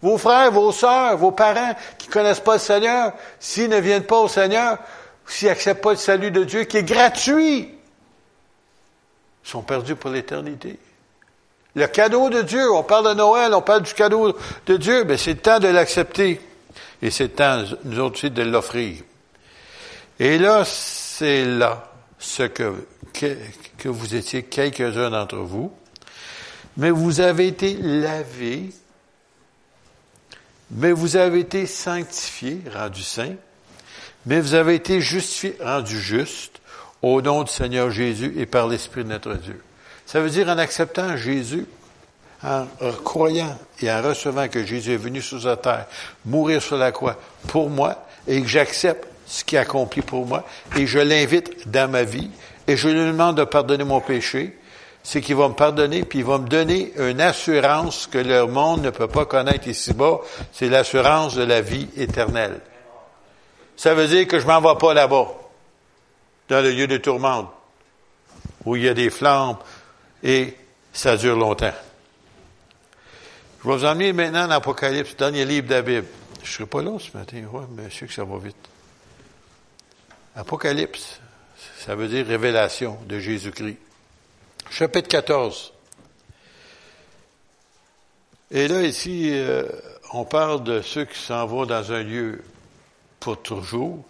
vos 0.00 0.18
frères, 0.18 0.50
vos 0.50 0.72
sœurs, 0.72 1.16
vos 1.16 1.32
parents 1.32 1.74
qui 1.98 2.08
connaissent 2.08 2.40
pas 2.40 2.54
le 2.54 2.60
Seigneur, 2.60 3.12
s'ils 3.38 3.68
ne 3.68 3.78
viennent 3.78 4.04
pas 4.04 4.18
au 4.18 4.28
Seigneur, 4.28 4.78
s'ils 5.26 5.48
n'acceptent 5.48 5.82
pas 5.82 5.90
le 5.90 5.96
salut 5.96 6.30
de 6.30 6.44
Dieu 6.44 6.64
qui 6.64 6.78
est 6.78 6.84
gratuit, 6.84 7.70
sont 9.42 9.62
perdus 9.62 9.94
pour 9.94 10.10
l'éternité. 10.10 10.78
Le 11.76 11.86
cadeau 11.86 12.30
de 12.30 12.40
Dieu, 12.40 12.72
on 12.72 12.82
parle 12.82 13.10
de 13.10 13.14
Noël, 13.14 13.52
on 13.52 13.60
parle 13.60 13.82
du 13.82 13.92
cadeau 13.92 14.34
de 14.64 14.76
Dieu, 14.78 15.04
mais 15.04 15.18
c'est 15.18 15.34
le 15.34 15.40
temps 15.40 15.60
de 15.60 15.68
l'accepter. 15.68 16.40
Et 17.02 17.10
c'est 17.10 17.24
le 17.24 17.32
temps, 17.32 17.64
nous 17.84 18.00
autres 18.00 18.16
aussi, 18.16 18.30
de 18.30 18.42
l'offrir. 18.42 19.02
Et 20.18 20.38
là, 20.38 20.64
c'est 20.64 21.44
là 21.44 21.92
ce 22.18 22.44
que, 22.44 22.72
que, 23.12 23.88
vous 23.88 24.14
étiez 24.14 24.44
quelques-uns 24.44 25.10
d'entre 25.10 25.36
vous, 25.36 25.70
mais 26.78 26.88
vous 26.88 27.20
avez 27.20 27.46
été 27.46 27.76
lavés, 27.82 28.70
mais 30.70 30.92
vous 30.92 31.16
avez 31.16 31.40
été 31.40 31.66
sanctifiés, 31.66 32.62
rendus 32.74 33.02
saints, 33.02 33.36
mais 34.24 34.40
vous 34.40 34.54
avez 34.54 34.76
été 34.76 35.02
justifiés, 35.02 35.58
rendus 35.60 36.00
justes, 36.00 36.62
au 37.02 37.20
nom 37.20 37.42
du 37.42 37.52
Seigneur 37.52 37.90
Jésus 37.90 38.32
et 38.38 38.46
par 38.46 38.66
l'Esprit 38.66 39.04
de 39.04 39.10
notre 39.10 39.34
Dieu. 39.34 39.60
Ça 40.06 40.20
veut 40.20 40.30
dire 40.30 40.48
en 40.48 40.56
acceptant 40.58 41.16
Jésus, 41.16 41.66
en 42.42 42.66
croyant 43.04 43.58
et 43.80 43.90
en 43.90 44.02
recevant 44.02 44.48
que 44.48 44.64
Jésus 44.64 44.92
est 44.92 44.98
venu 44.98 45.20
sur 45.20 45.44
la 45.44 45.56
terre, 45.56 45.86
mourir 46.24 46.62
sur 46.62 46.76
la 46.76 46.92
croix 46.92 47.16
pour 47.48 47.68
moi, 47.68 48.06
et 48.28 48.40
que 48.40 48.48
j'accepte 48.48 49.08
ce 49.26 49.42
qui 49.42 49.56
est 49.56 49.58
accompli 49.58 50.02
pour 50.02 50.24
moi, 50.24 50.44
et 50.76 50.86
je 50.86 51.00
l'invite 51.00 51.68
dans 51.68 51.90
ma 51.90 52.04
vie, 52.04 52.30
et 52.68 52.76
je 52.76 52.88
lui 52.88 53.00
demande 53.00 53.36
de 53.36 53.44
pardonner 53.44 53.84
mon 53.84 54.00
péché, 54.00 54.56
c'est 55.02 55.20
qu'il 55.20 55.36
va 55.36 55.48
me 55.48 55.54
pardonner, 55.54 56.04
puis 56.04 56.20
il 56.20 56.24
va 56.24 56.38
me 56.38 56.48
donner 56.48 56.92
une 56.98 57.20
assurance 57.20 58.06
que 58.06 58.18
le 58.18 58.46
monde 58.46 58.82
ne 58.82 58.90
peut 58.90 59.08
pas 59.08 59.24
connaître 59.24 59.66
ici-bas, 59.66 60.20
c'est 60.52 60.68
l'assurance 60.68 61.34
de 61.34 61.44
la 61.44 61.60
vie 61.60 61.88
éternelle. 61.96 62.60
Ça 63.76 63.94
veut 63.94 64.06
dire 64.06 64.26
que 64.26 64.38
je 64.38 64.46
m'en 64.46 64.60
vais 64.60 64.78
pas 64.78 64.94
là-bas, 64.94 65.28
dans 66.48 66.60
le 66.60 66.70
lieu 66.70 66.86
de 66.86 66.96
tourmente, 66.96 67.50
où 68.64 68.76
il 68.76 68.84
y 68.84 68.88
a 68.88 68.94
des 68.94 69.10
flammes 69.10 69.56
et 70.22 70.54
ça 70.92 71.16
dure 71.16 71.36
longtemps. 71.36 71.74
Je 73.62 73.68
vais 73.68 73.76
vous 73.76 73.84
emmener 73.84 74.12
maintenant 74.12 74.42
dans 74.42 74.54
l'Apocalypse, 74.54 75.16
dernier 75.16 75.44
livre 75.44 75.68
de 75.68 75.74
la 75.74 75.82
Bible. 75.82 76.06
Je 76.42 76.48
ne 76.48 76.54
serai 76.54 76.66
pas 76.66 76.82
là 76.82 76.96
ce 76.98 77.16
matin, 77.16 77.44
ouais, 77.52 77.64
mais 77.70 77.90
je 77.90 77.98
sais 77.98 78.06
que 78.06 78.12
ça 78.12 78.24
va 78.24 78.38
vite. 78.38 78.56
Apocalypse, 80.36 81.18
ça 81.78 81.94
veut 81.94 82.08
dire 82.08 82.26
révélation 82.26 82.98
de 83.06 83.18
Jésus-Christ. 83.18 83.78
Chapitre 84.70 85.08
14. 85.08 85.72
Et 88.50 88.68
là, 88.68 88.82
ici, 88.82 89.30
euh, 89.32 89.64
on 90.12 90.24
parle 90.24 90.62
de 90.62 90.82
ceux 90.82 91.04
qui 91.04 91.18
s'en 91.18 91.46
vont 91.46 91.66
dans 91.66 91.90
un 91.92 92.02
lieu 92.02 92.44
pour 93.18 93.42
toujours. 93.42 94.04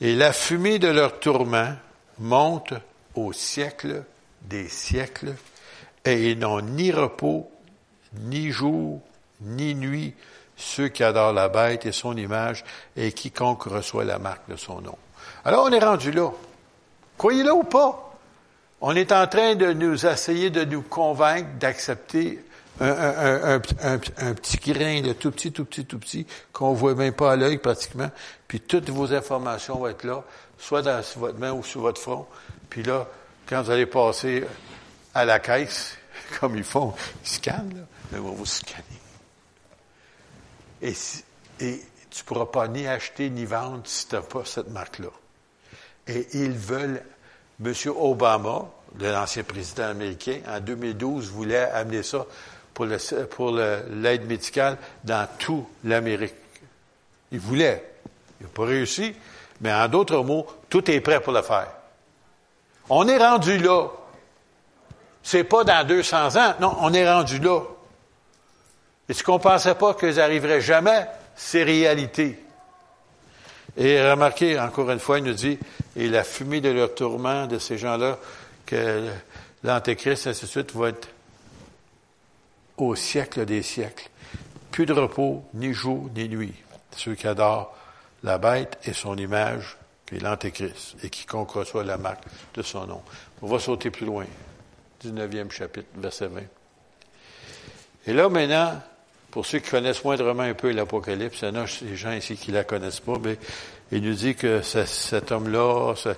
Et 0.00 0.14
la 0.14 0.32
fumée 0.32 0.78
de 0.78 0.88
leur 0.88 1.18
tourment 1.18 1.74
monte 2.18 2.74
au 3.14 3.32
siècle 3.32 4.04
des 4.44 4.68
siècles, 4.68 5.34
et 6.04 6.30
ils 6.30 6.38
n'ont 6.38 6.60
ni 6.60 6.92
repos, 6.92 7.50
ni 8.20 8.50
jour, 8.50 9.00
ni 9.40 9.74
nuit, 9.74 10.14
ceux 10.56 10.88
qui 10.88 11.02
adorent 11.02 11.32
la 11.32 11.48
bête 11.48 11.86
et 11.86 11.92
son 11.92 12.16
image, 12.16 12.64
et 12.96 13.12
quiconque 13.12 13.64
reçoit 13.64 14.04
la 14.04 14.18
marque 14.18 14.48
de 14.48 14.56
son 14.56 14.80
nom. 14.80 14.96
Alors 15.44 15.64
on 15.66 15.72
est 15.72 15.84
rendu 15.84 16.12
là. 16.12 16.30
Croyez-le 17.18 17.52
ou 17.52 17.64
pas, 17.64 18.18
on 18.80 18.94
est 18.94 19.12
en 19.12 19.26
train 19.26 19.54
de 19.54 19.72
nous 19.72 20.06
essayer 20.06 20.50
de 20.50 20.64
nous 20.64 20.82
convaincre 20.82 21.48
d'accepter 21.58 22.44
un, 22.80 23.60
petit 23.60 24.56
grain 24.58 25.00
de 25.00 25.12
tout 25.12 25.30
petit, 25.30 25.52
tout 25.52 25.64
petit, 25.64 25.84
tout 25.84 25.98
petit, 25.98 26.26
qu'on 26.52 26.72
voit 26.72 26.94
même 26.94 27.12
pas 27.12 27.32
à 27.32 27.36
l'œil 27.36 27.58
pratiquement, 27.58 28.10
puis 28.48 28.60
toutes 28.60 28.90
vos 28.90 29.12
informations 29.12 29.78
vont 29.78 29.86
être 29.86 30.04
là, 30.04 30.24
soit 30.58 30.82
dans 30.82 31.00
votre 31.16 31.38
main 31.38 31.52
ou 31.52 31.62
sur 31.62 31.82
votre 31.82 32.00
front. 32.00 32.26
Puis 32.68 32.82
là, 32.82 33.06
quand 33.46 33.62
vous 33.62 33.70
allez 33.70 33.86
passer 33.86 34.44
à 35.14 35.24
la 35.24 35.38
caisse, 35.38 35.96
comme 36.40 36.56
ils 36.56 36.64
font, 36.64 36.94
ils 37.22 37.28
scannent, 37.28 37.74
là, 37.74 38.18
ils 38.18 38.18
vont 38.18 38.32
vous 38.32 38.46
scanner. 38.46 38.82
Et, 40.82 40.94
et 41.60 41.80
tu 42.10 42.22
ne 42.22 42.26
pourras 42.26 42.46
pas 42.46 42.68
ni 42.68 42.86
acheter 42.86 43.30
ni 43.30 43.44
vendre 43.44 43.82
si 43.84 44.06
tu 44.06 44.14
n'as 44.14 44.22
pas 44.22 44.44
cette 44.44 44.70
marque-là. 44.70 45.08
Et 46.06 46.26
ils 46.34 46.52
veulent, 46.52 47.02
M. 47.64 47.72
Obama, 47.96 48.66
l'ancien 48.98 49.44
président 49.44 49.84
américain, 49.84 50.40
en 50.46 50.60
2012, 50.60 51.30
voulait 51.30 51.70
amener 51.70 52.02
ça 52.02 52.26
pour, 52.74 52.84
le, 52.86 53.26
pour 53.26 53.52
l'aide 53.52 54.26
médicale 54.26 54.76
dans 55.02 55.26
toute 55.38 55.64
l'Amérique. 55.84 56.34
Il 57.32 57.38
voulait. 57.38 57.92
Il 58.40 58.44
n'a 58.44 58.52
pas 58.52 58.64
réussi, 58.64 59.14
mais 59.60 59.72
en 59.72 59.88
d'autres 59.88 60.22
mots, 60.22 60.46
tout 60.68 60.90
est 60.90 61.00
prêt 61.00 61.20
pour 61.20 61.32
le 61.32 61.42
faire. 61.42 61.72
On 62.90 63.08
est 63.08 63.18
rendu 63.18 63.58
là. 63.58 63.88
C'est 65.22 65.44
pas 65.44 65.64
dans 65.64 65.86
200 65.86 66.36
ans. 66.36 66.54
Non, 66.60 66.76
on 66.80 66.92
est 66.92 67.10
rendu 67.10 67.38
là. 67.38 67.60
Et 69.08 69.12
ce 69.12 69.22
qu'on 69.22 69.38
pensait 69.38 69.74
pas 69.74 69.94
qu'ils 69.94 70.20
arriveraient 70.20 70.60
jamais, 70.60 71.06
c'est 71.34 71.62
réalité. 71.62 72.42
Et 73.76 74.00
remarquez, 74.02 74.58
encore 74.58 74.90
une 74.90 75.00
fois, 75.00 75.18
il 75.18 75.24
nous 75.24 75.32
dit, 75.32 75.58
et 75.96 76.08
la 76.08 76.24
fumée 76.24 76.60
de 76.60 76.70
leur 76.70 76.94
tourment 76.94 77.46
de 77.46 77.58
ces 77.58 77.76
gens-là, 77.76 78.18
que 78.66 79.08
l'Antéchrist, 79.62 80.26
ainsi 80.26 80.42
de 80.42 80.50
suite, 80.50 80.74
va 80.74 80.90
être 80.90 81.08
au 82.76 82.94
siècle 82.94 83.44
des 83.44 83.62
siècles. 83.62 84.08
Plus 84.70 84.86
de 84.86 84.92
repos, 84.92 85.44
ni 85.54 85.72
jour, 85.72 86.08
ni 86.14 86.28
nuit. 86.28 86.54
Ceux 86.96 87.14
qui 87.14 87.26
adorent 87.26 87.74
la 88.22 88.38
bête 88.38 88.78
et 88.84 88.92
son 88.92 89.16
image 89.16 89.76
qui 90.06 90.18
l'Antéchrist, 90.18 90.96
et 91.02 91.10
quiconque 91.10 91.50
reçoit 91.52 91.84
la 91.84 91.96
marque 91.96 92.24
de 92.54 92.62
son 92.62 92.86
nom. 92.86 93.02
On 93.42 93.46
va 93.46 93.58
sauter 93.58 93.90
plus 93.90 94.06
loin. 94.06 94.26
19e 95.02 95.50
chapitre, 95.50 95.88
verset 95.96 96.28
20. 96.28 96.42
Et 98.06 98.12
là, 98.12 98.28
maintenant, 98.28 98.80
pour 99.30 99.46
ceux 99.46 99.58
qui 99.58 99.70
connaissent 99.70 100.04
moindrement 100.04 100.42
un 100.42 100.54
peu 100.54 100.70
l'Apocalypse, 100.70 101.40
il 101.42 101.48
y 101.48 101.50
en 101.50 101.56
a 101.56 101.66
des 101.82 101.96
gens 101.96 102.12
ici 102.12 102.36
qui 102.36 102.52
la 102.52 102.64
connaissent 102.64 103.00
pas, 103.00 103.18
mais 103.22 103.38
il 103.92 104.02
nous 104.02 104.14
dit 104.14 104.34
que 104.34 104.62
cet 104.62 105.32
homme-là, 105.32 105.94
ce, 105.96 106.10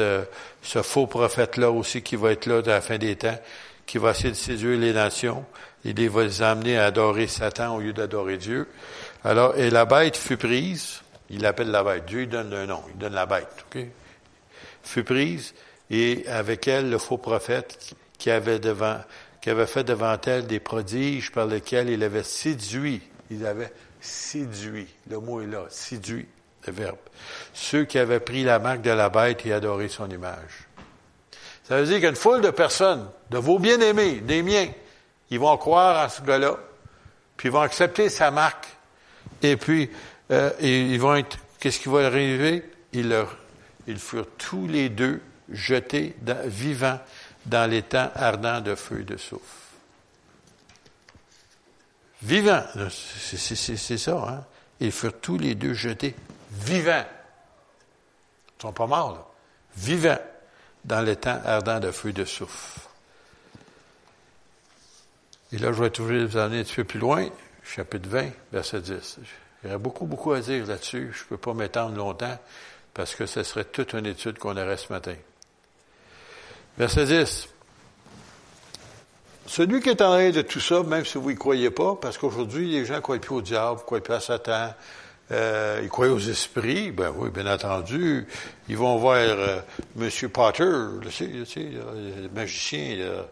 euh, 0.00 0.24
ce 0.62 0.82
faux 0.82 1.06
prophète-là 1.06 1.70
aussi 1.70 2.02
qui 2.02 2.16
va 2.16 2.32
être 2.32 2.46
là 2.46 2.62
dans 2.62 2.70
la 2.70 2.80
fin 2.80 2.98
des 2.98 3.16
temps, 3.16 3.38
qui 3.86 3.98
va 3.98 4.12
essayer 4.12 4.30
de 4.30 4.34
séduire 4.34 4.78
les 4.78 4.92
nations, 4.92 5.44
il 5.84 6.08
va 6.08 6.22
les 6.22 6.42
amener 6.42 6.78
à 6.78 6.86
adorer 6.86 7.26
Satan 7.26 7.76
au 7.76 7.80
lieu 7.80 7.92
d'adorer 7.92 8.36
Dieu. 8.36 8.68
Alors, 9.24 9.56
et 9.56 9.70
la 9.70 9.84
bête 9.84 10.16
fut 10.16 10.36
prise, 10.36 10.99
il 11.30 11.42
l'appelle 11.42 11.70
la 11.70 11.82
bête, 11.82 12.04
Dieu 12.06 12.20
lui 12.20 12.26
donne 12.26 12.52
un 12.52 12.66
nom, 12.66 12.82
il 12.90 12.98
donne 12.98 13.14
la 13.14 13.26
bête, 13.26 13.64
ok? 13.70 13.84
Fut 14.82 15.04
prise, 15.04 15.54
et 15.90 16.24
avec 16.28 16.68
elle 16.68 16.90
le 16.90 16.98
faux 16.98 17.18
prophète 17.18 17.94
qui 18.18 18.30
avait 18.30 18.58
devant, 18.58 18.98
qui 19.40 19.50
avait 19.50 19.66
fait 19.66 19.84
devant 19.84 20.18
elle 20.26 20.46
des 20.46 20.60
prodiges 20.60 21.32
par 21.32 21.46
lesquels 21.46 21.88
il 21.88 22.02
avait 22.02 22.24
séduit, 22.24 23.00
il 23.30 23.46
avait 23.46 23.72
séduit, 24.00 24.88
le 25.08 25.20
mot 25.20 25.40
est 25.40 25.46
là, 25.46 25.64
séduit, 25.68 26.26
le 26.66 26.72
verbe, 26.72 26.98
ceux 27.54 27.84
qui 27.84 27.98
avaient 27.98 28.20
pris 28.20 28.42
la 28.42 28.58
marque 28.58 28.82
de 28.82 28.90
la 28.90 29.08
bête 29.08 29.46
et 29.46 29.52
adoré 29.52 29.88
son 29.88 30.10
image. 30.10 30.68
Ça 31.64 31.80
veut 31.80 31.86
dire 31.86 32.00
qu'une 32.00 32.16
foule 32.16 32.40
de 32.40 32.50
personnes, 32.50 33.08
de 33.30 33.38
vos 33.38 33.58
bien-aimés, 33.58 34.16
des 34.16 34.42
miens, 34.42 34.68
ils 35.30 35.38
vont 35.38 35.56
croire 35.56 35.98
à 35.98 36.08
ce 36.08 36.22
gars-là, 36.22 36.58
puis 37.36 37.48
ils 37.48 37.52
vont 37.52 37.60
accepter 37.60 38.08
sa 38.08 38.32
marque, 38.32 38.66
et 39.42 39.56
puis 39.56 39.90
euh, 40.30 40.50
ils 40.60 41.00
vont 41.00 41.16
être, 41.16 41.38
qu'est-ce 41.58 41.80
qui 41.80 41.88
va 41.88 42.06
arriver? 42.06 42.64
Ils, 42.92 43.08
leur, 43.08 43.36
ils 43.86 43.98
furent 43.98 44.28
tous 44.38 44.66
les 44.66 44.88
deux 44.88 45.20
jetés 45.50 46.14
vivants 46.44 47.00
dans 47.46 47.68
les 47.68 47.82
temps 47.82 48.10
ardents 48.14 48.60
de 48.60 48.74
feu 48.74 49.00
et 49.00 49.04
de 49.04 49.16
souffle. 49.16 49.44
Vivants, 52.22 52.64
c'est 52.90 53.98
ça, 53.98 54.24
hein? 54.28 54.44
Ils 54.78 54.92
furent 54.92 55.18
tous 55.20 55.38
les 55.38 55.54
deux 55.54 55.74
jetés 55.74 56.14
vivants. 56.50 57.04
Ils 58.58 58.62
sont 58.62 58.72
pas 58.72 58.86
morts, 58.86 59.12
là. 59.12 59.26
Vivants 59.76 60.18
dans 60.84 61.00
les 61.00 61.16
temps 61.16 61.40
ardents 61.44 61.80
de 61.80 61.90
feu 61.90 62.10
et 62.10 62.12
de 62.12 62.24
souffle. 62.24 62.80
Et 65.52 65.58
là, 65.58 65.72
je 65.72 65.82
vais 65.82 65.90
toujours 65.90 66.26
vous 66.26 66.36
amener 66.36 66.60
un 66.60 66.64
petit 66.64 66.76
peu 66.76 66.84
plus 66.84 67.00
loin, 67.00 67.28
chapitre 67.64 68.08
20, 68.08 68.30
verset 68.52 68.80
10. 68.80 69.18
Il 69.62 69.66
y 69.66 69.70
aurait 69.70 69.78
beaucoup, 69.78 70.06
beaucoup 70.06 70.32
à 70.32 70.40
dire 70.40 70.66
là-dessus. 70.66 71.10
Je 71.12 71.22
ne 71.24 71.28
peux 71.28 71.36
pas 71.36 71.54
m'étendre 71.54 71.96
longtemps 71.96 72.38
parce 72.94 73.14
que 73.14 73.26
ce 73.26 73.42
serait 73.42 73.64
toute 73.64 73.92
une 73.92 74.06
étude 74.06 74.38
qu'on 74.38 74.56
aurait 74.56 74.76
ce 74.76 74.92
matin. 74.92 75.14
Verset 76.78 77.04
10. 77.04 77.48
Celui 79.46 79.80
qui 79.80 79.90
est 79.90 80.00
en 80.00 80.12
train 80.12 80.30
de 80.30 80.42
tout 80.42 80.60
ça, 80.60 80.82
même 80.82 81.04
si 81.04 81.18
vous 81.18 81.30
n'y 81.30 81.36
croyez 81.36 81.70
pas, 81.70 81.96
parce 82.00 82.16
qu'aujourd'hui, 82.16 82.70
les 82.70 82.84
gens 82.84 82.94
ne 82.94 83.00
croient 83.00 83.18
plus 83.18 83.34
au 83.34 83.42
diable, 83.42 83.80
ne 83.80 83.84
croient 83.84 84.00
plus 84.00 84.14
à 84.14 84.20
Satan, 84.20 84.74
euh, 85.32 85.80
ils 85.82 85.88
croient 85.88 86.08
aux 86.08 86.18
esprits, 86.18 86.90
ben 86.90 87.12
oui, 87.16 87.30
bien 87.30 87.52
entendu. 87.52 88.26
Ils 88.68 88.76
vont 88.76 88.96
voir 88.96 89.16
euh, 89.16 89.60
M. 90.00 90.08
Potter, 90.30 90.64
le 90.64 92.28
magicien 92.34 93.24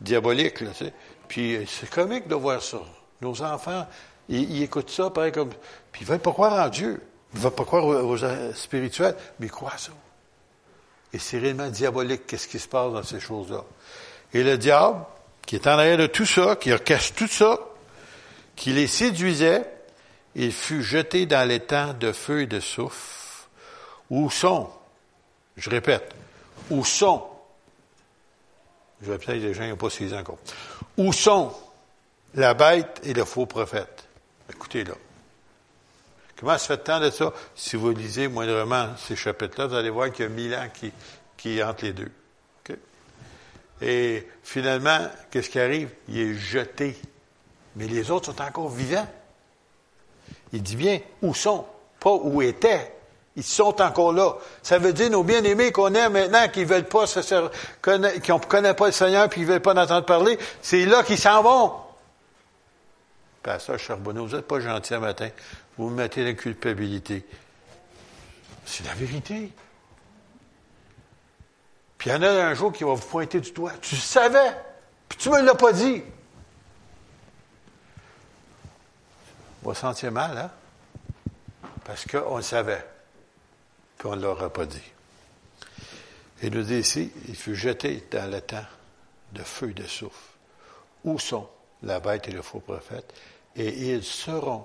diabolique, 0.00 0.60
là, 0.60 0.70
tu 0.70 0.86
sais. 0.86 0.92
Puis 1.28 1.58
c'est 1.66 1.90
comique 1.90 2.26
de 2.28 2.34
voir 2.34 2.62
ça. 2.62 2.80
Nos 3.20 3.42
enfants, 3.42 3.86
ils, 4.28 4.62
écoutent 4.62 4.90
ça, 4.90 5.10
pareil 5.10 5.32
comme. 5.32 5.50
Puis 5.90 6.02
ils 6.02 6.06
veulent 6.06 6.18
pas 6.18 6.32
croire 6.32 6.66
en 6.66 6.68
Dieu. 6.68 7.02
Ils 7.34 7.40
veulent 7.40 7.52
pas 7.52 7.64
croire 7.64 7.84
aux, 7.84 8.16
spirituels, 8.54 9.14
mais 9.38 9.46
ils 9.46 9.50
croient 9.52 9.74
à 9.74 9.78
ça. 9.78 9.92
Et 11.12 11.18
c'est 11.18 11.38
réellement 11.38 11.68
diabolique 11.68 12.26
qu'est-ce 12.26 12.48
qui 12.48 12.58
se 12.58 12.68
passe 12.68 12.92
dans 12.92 13.02
ces 13.02 13.20
choses-là. 13.20 13.64
Et 14.34 14.42
le 14.42 14.58
diable, 14.58 14.98
qui 15.46 15.56
est 15.56 15.66
en 15.66 15.72
arrière 15.72 15.96
de 15.96 16.06
tout 16.06 16.26
ça, 16.26 16.56
qui 16.56 16.70
cache 16.80 17.14
tout 17.14 17.28
ça, 17.28 17.58
qui 18.56 18.72
les 18.72 18.86
séduisait, 18.86 19.64
il 20.34 20.52
fut 20.52 20.82
jeté 20.82 21.26
dans 21.26 21.48
les 21.48 21.60
temps 21.60 21.94
de 21.94 22.12
feu 22.12 22.42
et 22.42 22.46
de 22.46 22.60
souffle, 22.60 23.46
où 24.10 24.30
sont, 24.30 24.68
je 25.56 25.70
répète, 25.70 26.14
où 26.70 26.84
sont, 26.84 27.24
je 29.00 29.10
vais 29.10 29.18
peut-être 29.18 29.40
les 29.40 29.54
gens 29.54 29.66
n'ont 29.66 29.76
pas 29.76 29.90
saisi 29.90 30.14
encore, 30.14 30.38
où 30.96 31.12
sont 31.12 31.52
la 32.34 32.52
bête 32.54 33.00
et 33.04 33.14
le 33.14 33.24
faux 33.24 33.46
prophète? 33.46 33.97
Écoutez 34.50 34.84
là. 34.84 34.94
Comment 36.38 36.56
se 36.56 36.66
fait 36.66 36.78
temps 36.78 37.00
de 37.00 37.10
ça? 37.10 37.32
Si 37.54 37.76
vous 37.76 37.90
lisez 37.90 38.28
moindrement 38.28 38.90
ces 38.96 39.16
chapitres-là, 39.16 39.66
vous 39.66 39.74
allez 39.74 39.90
voir 39.90 40.12
qu'il 40.12 40.24
y 40.24 40.28
a 40.28 40.30
mille 40.30 40.54
ans 40.54 40.68
qui, 40.72 40.92
qui 41.36 41.62
entre 41.62 41.84
les 41.84 41.92
deux. 41.92 42.10
Et 43.80 44.26
finalement, 44.42 44.98
qu'est-ce 45.30 45.50
qui 45.50 45.60
arrive? 45.60 45.90
Il 46.08 46.18
est 46.18 46.34
jeté. 46.34 46.96
Mais 47.76 47.86
les 47.86 48.10
autres 48.10 48.32
sont 48.32 48.42
encore 48.42 48.68
vivants. 48.70 49.06
Il 50.52 50.62
dit 50.62 50.76
bien, 50.76 51.00
où 51.22 51.34
sont? 51.34 51.64
Pas 52.00 52.10
où 52.10 52.42
étaient. 52.42 52.92
Ils 53.36 53.44
sont 53.44 53.80
encore 53.80 54.12
là. 54.12 54.34
Ça 54.62 54.78
veut 54.78 54.92
dire 54.92 55.10
nos 55.10 55.22
bien-aimés 55.22 55.70
qu'on 55.70 55.94
aime 55.94 56.14
maintenant, 56.14 56.48
qui 56.48 56.64
veulent 56.64 56.88
pas 56.88 57.06
se 57.06 57.20
qui 57.20 57.90
ne 58.32 58.38
connaissent 58.46 58.74
pas 58.74 58.86
le 58.86 58.92
Seigneur, 58.92 59.28
puis 59.28 59.42
qui 59.42 59.44
veulent 59.46 59.60
pas 59.60 59.74
en 59.74 59.78
entendre 59.78 60.06
parler, 60.06 60.38
c'est 60.60 60.84
là 60.84 61.04
qu'ils 61.04 61.18
s'en 61.18 61.42
vont. 61.42 61.72
Pasteur 63.48 63.78
Charbonneau, 63.78 64.26
vous 64.26 64.36
n'êtes 64.36 64.46
pas 64.46 64.60
gentil 64.60 64.92
un 64.92 65.00
matin. 65.00 65.30
Vous 65.78 65.88
me 65.88 65.96
mettez 65.96 66.22
la 66.22 66.34
culpabilité. 66.34 67.24
C'est 68.66 68.84
la 68.84 68.92
vérité. 68.92 69.50
Puis 71.96 72.10
il 72.10 72.12
y 72.12 72.16
en 72.16 72.22
a 72.24 72.28
un 72.28 72.52
jour 72.52 72.74
qui 72.74 72.84
va 72.84 72.92
vous 72.92 73.06
pointer 73.06 73.40
du 73.40 73.50
doigt. 73.52 73.72
Tu 73.80 73.96
savais, 73.96 74.54
puis 75.08 75.16
tu 75.18 75.30
me 75.30 75.40
l'as 75.40 75.54
pas 75.54 75.72
dit. 75.72 76.02
On 79.64 79.70
va 79.70 79.74
sentir 79.74 80.12
mal, 80.12 80.36
hein? 80.36 80.50
Parce 81.86 82.04
qu'on 82.04 82.36
le 82.36 82.42
savait, 82.42 82.84
puis 83.96 84.08
on 84.08 84.16
ne 84.16 84.20
l'aura 84.24 84.52
pas 84.52 84.66
dit. 84.66 84.92
Il 86.42 86.50
nous 86.50 86.64
dit 86.64 86.80
ici, 86.80 87.10
il 87.28 87.34
fut 87.34 87.54
jeté 87.54 88.06
dans 88.10 88.30
le 88.30 88.42
temps 88.42 88.66
de 89.32 89.42
feu 89.42 89.70
et 89.70 89.72
de 89.72 89.86
souffle. 89.86 90.34
Où 91.02 91.18
sont 91.18 91.48
la 91.82 91.98
bête 91.98 92.28
et 92.28 92.32
le 92.32 92.42
faux 92.42 92.60
prophète? 92.60 93.14
Et 93.58 93.90
ils 93.92 94.04
seront 94.04 94.64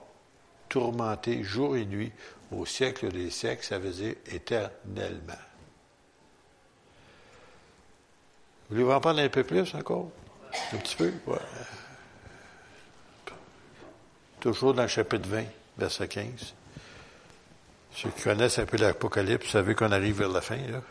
tourmentés 0.69 1.43
jour 1.43 1.75
et 1.75 1.85
nuit 1.85 2.11
au 2.51 2.65
siècle 2.65 3.11
des 3.11 3.31
siècles, 3.31 3.63
ça 3.63 3.79
veut 3.79 3.91
dire 3.91 4.15
éternellement. 4.27 5.33
Voulez-vous 8.69 8.91
en 8.91 9.01
parler 9.01 9.23
un 9.23 9.29
peu 9.29 9.43
plus 9.43 9.73
encore? 9.75 10.09
Un 10.71 10.77
petit 10.77 10.95
peu? 10.95 11.11
Toujours 14.39 14.73
dans 14.73 14.83
le 14.83 14.87
chapitre 14.87 15.27
20, 15.27 15.43
verset 15.77 16.07
15. 16.07 16.53
Ceux 17.95 18.09
qui 18.09 18.21
connaissent 18.21 18.59
un 18.59 18.65
peu 18.65 18.77
l'Apocalypse, 18.77 19.45
vous 19.45 19.51
savez 19.51 19.75
qu'on 19.75 19.91
arrive 19.91 20.19
vers 20.19 20.29
la 20.29 20.41
fin. 20.41 20.57
Là. 20.57 20.81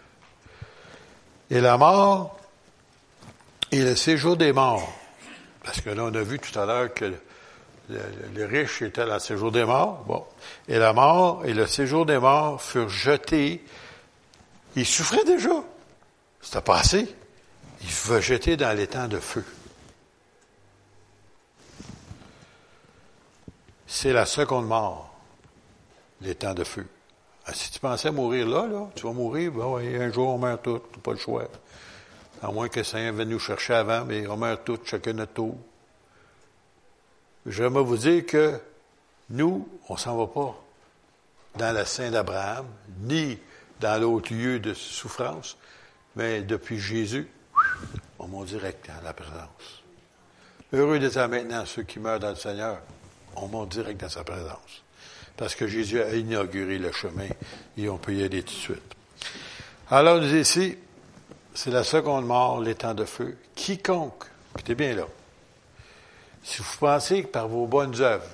Et 1.50 1.60
la 1.60 1.76
mort 1.76 2.38
et 3.70 3.82
le 3.82 3.94
séjour 3.94 4.36
des 4.36 4.52
morts. 4.52 4.92
Parce 5.62 5.80
que 5.80 5.90
là, 5.90 6.04
on 6.04 6.14
a 6.14 6.22
vu 6.22 6.38
tout 6.38 6.58
à 6.58 6.66
l'heure 6.66 6.92
que 6.92 7.12
les 8.34 8.44
riches 8.44 8.82
étaient 8.82 9.06
dans 9.06 9.14
le 9.14 9.20
séjour 9.20 9.52
des 9.52 9.64
morts. 9.64 10.04
Bon. 10.06 10.24
Et 10.68 10.78
la 10.78 10.92
mort 10.92 11.44
et 11.44 11.54
le 11.54 11.66
séjour 11.66 12.06
des 12.06 12.18
morts 12.18 12.60
furent 12.60 12.88
jetés. 12.88 13.64
Ils 14.76 14.86
souffraient 14.86 15.24
déjà. 15.24 15.62
C'était 16.40 16.60
passé. 16.60 17.14
Ils 17.82 17.90
furent 17.90 18.20
jetés 18.20 18.56
dans 18.56 18.76
temps 18.86 19.08
de 19.08 19.18
feu. 19.18 19.44
C'est 23.86 24.12
la 24.12 24.24
seconde 24.24 24.66
mort, 24.66 25.12
temps 26.38 26.54
de 26.54 26.64
feu. 26.64 26.86
Ah, 27.44 27.52
si 27.52 27.70
tu 27.70 27.78
pensais 27.78 28.10
mourir 28.10 28.48
là, 28.48 28.66
tu 28.94 29.04
vas 29.04 29.12
mourir, 29.12 29.52
ben 29.52 30.00
un 30.00 30.12
jour 30.12 30.28
on 30.28 30.38
meurt 30.38 30.62
tous, 30.62 30.80
pas 31.02 31.12
le 31.12 31.18
choix. 31.18 31.44
À 32.42 32.50
moins 32.50 32.68
que 32.68 32.80
le 32.80 32.84
Seigneur 32.84 33.12
vienne 33.12 33.28
nous 33.28 33.38
chercher 33.38 33.74
avant, 33.74 34.04
mais 34.04 34.26
on 34.26 34.36
meurt 34.36 34.64
tous, 34.64 34.78
chacun 34.84 35.12
notre 35.12 35.32
tour. 35.34 35.56
J'aimerais 37.46 37.82
vous 37.82 37.96
dire 37.96 38.24
que 38.24 38.60
nous, 39.30 39.68
on 39.88 39.96
s'en 39.96 40.16
va 40.16 40.26
pas 40.26 40.62
dans 41.58 41.72
la 41.72 41.84
Saint 41.84 42.10
d'Abraham, 42.10 42.66
ni 43.00 43.38
dans 43.80 44.00
l'autre 44.00 44.32
lieu 44.32 44.60
de 44.60 44.74
souffrance, 44.74 45.56
mais 46.14 46.42
depuis 46.42 46.78
Jésus, 46.78 47.28
on 48.18 48.28
monte 48.28 48.46
direct 48.46 48.86
dans 48.86 49.04
la 49.04 49.12
présence. 49.12 49.82
Heureux 50.72 50.98
d'être 50.98 51.18
maintenant 51.26 51.66
ceux 51.66 51.82
qui 51.82 51.98
meurent 51.98 52.20
dans 52.20 52.30
le 52.30 52.36
Seigneur, 52.36 52.78
on 53.36 53.48
monte 53.48 53.70
direct 53.70 54.00
dans 54.00 54.08
sa 54.08 54.24
présence. 54.24 54.82
Parce 55.36 55.54
que 55.54 55.66
Jésus 55.66 56.00
a 56.00 56.14
inauguré 56.14 56.78
le 56.78 56.92
chemin 56.92 57.28
et 57.76 57.88
on 57.88 57.98
peut 57.98 58.14
y 58.14 58.22
aller 58.22 58.42
tout 58.42 58.54
de 58.54 58.58
suite. 58.58 58.94
Alors, 59.90 60.22
ici, 60.22 60.76
c'est 61.54 61.70
la 61.70 61.84
seconde 61.84 62.26
mort, 62.26 62.60
les 62.60 62.74
temps 62.74 62.94
de 62.94 63.04
feu. 63.04 63.36
Quiconque, 63.54 64.24
écoutez 64.54 64.74
bien 64.74 64.94
là, 64.94 65.06
si 66.42 66.58
vous 66.62 66.76
pensez 66.78 67.22
que 67.22 67.28
par 67.28 67.48
vos 67.48 67.66
bonnes 67.66 68.00
œuvres, 68.00 68.26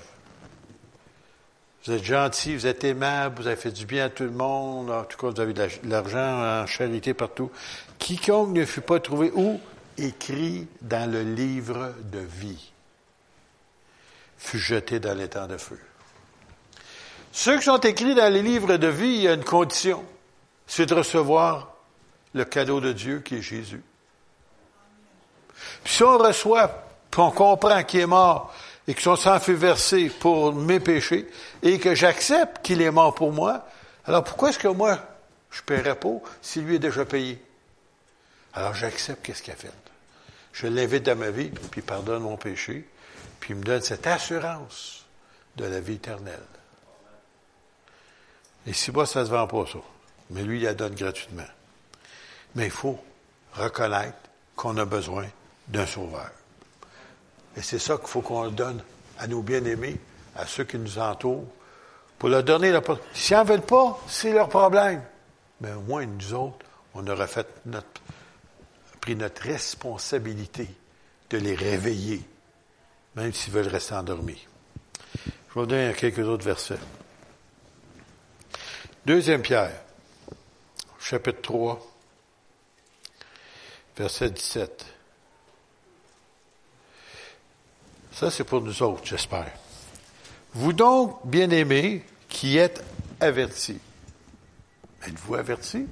Vous 1.88 1.94
êtes 1.94 2.04
gentil, 2.04 2.54
vous 2.54 2.66
êtes 2.66 2.84
aimable, 2.84 3.40
vous 3.40 3.46
avez 3.46 3.56
fait 3.56 3.70
du 3.70 3.86
bien 3.86 4.04
à 4.04 4.08
tout 4.10 4.24
le 4.24 4.30
monde. 4.30 4.90
En 4.90 5.04
tout 5.04 5.16
cas, 5.16 5.30
vous 5.30 5.40
avez 5.40 5.54
de 5.54 5.68
l'argent 5.84 6.62
en 6.62 6.66
charité 6.66 7.14
partout. 7.14 7.50
Quiconque 7.98 8.50
ne 8.50 8.66
fut 8.66 8.82
pas 8.82 9.00
trouvé 9.00 9.30
où? 9.34 9.58
Écrit 9.96 10.68
dans 10.82 11.10
le 11.10 11.22
livre 11.22 11.94
de 12.12 12.18
vie 12.18 12.72
fut 14.36 14.58
jeté 14.58 15.00
dans 15.00 15.16
l'étang 15.16 15.46
de 15.46 15.56
feu. 15.56 15.80
Ceux 17.32 17.56
qui 17.56 17.64
sont 17.64 17.80
écrits 17.80 18.14
dans 18.14 18.32
les 18.32 18.42
livres 18.42 18.76
de 18.76 18.86
vie, 18.86 19.06
il 19.06 19.22
y 19.22 19.28
a 19.28 19.32
une 19.32 19.44
condition, 19.44 20.04
c'est 20.66 20.86
de 20.86 20.94
recevoir 20.94 21.74
le 22.34 22.44
cadeau 22.44 22.80
de 22.80 22.92
Dieu 22.92 23.20
qui 23.20 23.36
est 23.36 23.42
Jésus. 23.42 23.82
Puis 25.82 25.94
si 25.94 26.04
on 26.04 26.18
reçoit, 26.18 26.87
puis 27.10 27.20
on 27.20 27.30
comprend 27.30 27.82
qu'il 27.84 28.00
est 28.00 28.06
mort 28.06 28.54
et 28.86 28.94
que 28.94 29.02
son 29.02 29.16
sang 29.16 29.38
fut 29.40 29.54
versé 29.54 30.08
pour 30.08 30.54
mes 30.54 30.80
péchés 30.80 31.28
et 31.62 31.78
que 31.78 31.94
j'accepte 31.94 32.64
qu'il 32.64 32.80
est 32.82 32.90
mort 32.90 33.14
pour 33.14 33.32
moi, 33.32 33.66
alors 34.06 34.24
pourquoi 34.24 34.50
est-ce 34.50 34.58
que 34.58 34.68
moi, 34.68 34.98
je 35.50 35.60
ne 35.60 35.64
paierais 35.64 35.94
pas 35.94 36.16
si 36.40 36.60
lui 36.60 36.76
est 36.76 36.80
déjà 36.80 37.04
payé? 37.04 37.42
Alors 38.54 38.74
j'accepte 38.74 39.24
qu'est-ce 39.24 39.42
qu'il 39.42 39.52
a 39.52 39.56
fait. 39.56 39.70
Je 40.52 40.66
l'invite 40.66 41.04
dans 41.04 41.16
ma 41.16 41.30
vie, 41.30 41.50
puis 41.70 41.82
pardonne 41.82 42.22
mon 42.22 42.36
péché, 42.36 42.88
puis 43.38 43.50
il 43.52 43.56
me 43.56 43.62
donne 43.62 43.82
cette 43.82 44.06
assurance 44.06 45.04
de 45.56 45.64
la 45.64 45.80
vie 45.80 45.94
éternelle. 45.94 46.38
Et 48.66 48.72
si 48.72 48.90
moi, 48.90 49.06
ça 49.06 49.20
ne 49.20 49.26
se 49.26 49.30
vend 49.30 49.46
pas, 49.46 49.64
ça. 49.66 49.78
Mais 50.30 50.42
lui, 50.42 50.58
il 50.58 50.64
la 50.64 50.74
donne 50.74 50.94
gratuitement. 50.94 51.46
Mais 52.54 52.66
il 52.66 52.70
faut 52.70 52.98
reconnaître 53.54 54.18
qu'on 54.56 54.76
a 54.76 54.84
besoin 54.84 55.26
d'un 55.68 55.86
sauveur. 55.86 56.30
Et 57.56 57.62
c'est 57.62 57.78
ça 57.78 57.96
qu'il 57.96 58.06
faut 58.06 58.20
qu'on 58.20 58.50
donne 58.50 58.82
à 59.18 59.26
nos 59.26 59.42
bien-aimés, 59.42 59.96
à 60.36 60.46
ceux 60.46 60.64
qui 60.64 60.78
nous 60.78 60.98
entourent, 60.98 61.46
pour 62.18 62.28
leur 62.28 62.42
donner 62.42 62.70
la 62.70 62.82
S'ils 63.14 63.36
n'en 63.36 63.44
veulent 63.44 63.62
pas, 63.62 64.00
c'est 64.08 64.32
leur 64.32 64.48
problème. 64.48 65.02
Mais 65.60 65.72
au 65.72 65.80
moins, 65.80 66.04
nous 66.06 66.34
autres, 66.34 66.66
on 66.94 67.06
aura 67.06 67.26
fait 67.26 67.46
notre, 67.66 68.00
pris 69.00 69.16
notre 69.16 69.42
responsabilité 69.42 70.68
de 71.30 71.38
les 71.38 71.54
réveiller, 71.54 72.22
même 73.14 73.32
s'ils 73.32 73.52
veulent 73.52 73.68
rester 73.68 73.94
endormis. 73.94 74.46
Je 75.14 75.54
vais 75.54 75.60
vous 75.60 75.66
donner 75.66 75.94
quelques 75.94 76.26
autres 76.26 76.44
versets. 76.44 76.78
Deuxième 79.06 79.42
Pierre, 79.42 79.72
chapitre 80.98 81.40
3, 81.42 81.86
verset 83.96 84.30
17. 84.30 84.97
Ça, 88.18 88.32
c'est 88.32 88.42
pour 88.42 88.60
nous 88.60 88.82
autres, 88.82 89.04
j'espère. 89.04 89.52
Vous 90.52 90.72
donc, 90.72 91.20
bien-aimés, 91.24 92.04
qui 92.28 92.58
êtes 92.58 92.84
avertis. 93.20 93.78
Êtes-vous 95.06 95.36
avertis? 95.36 95.86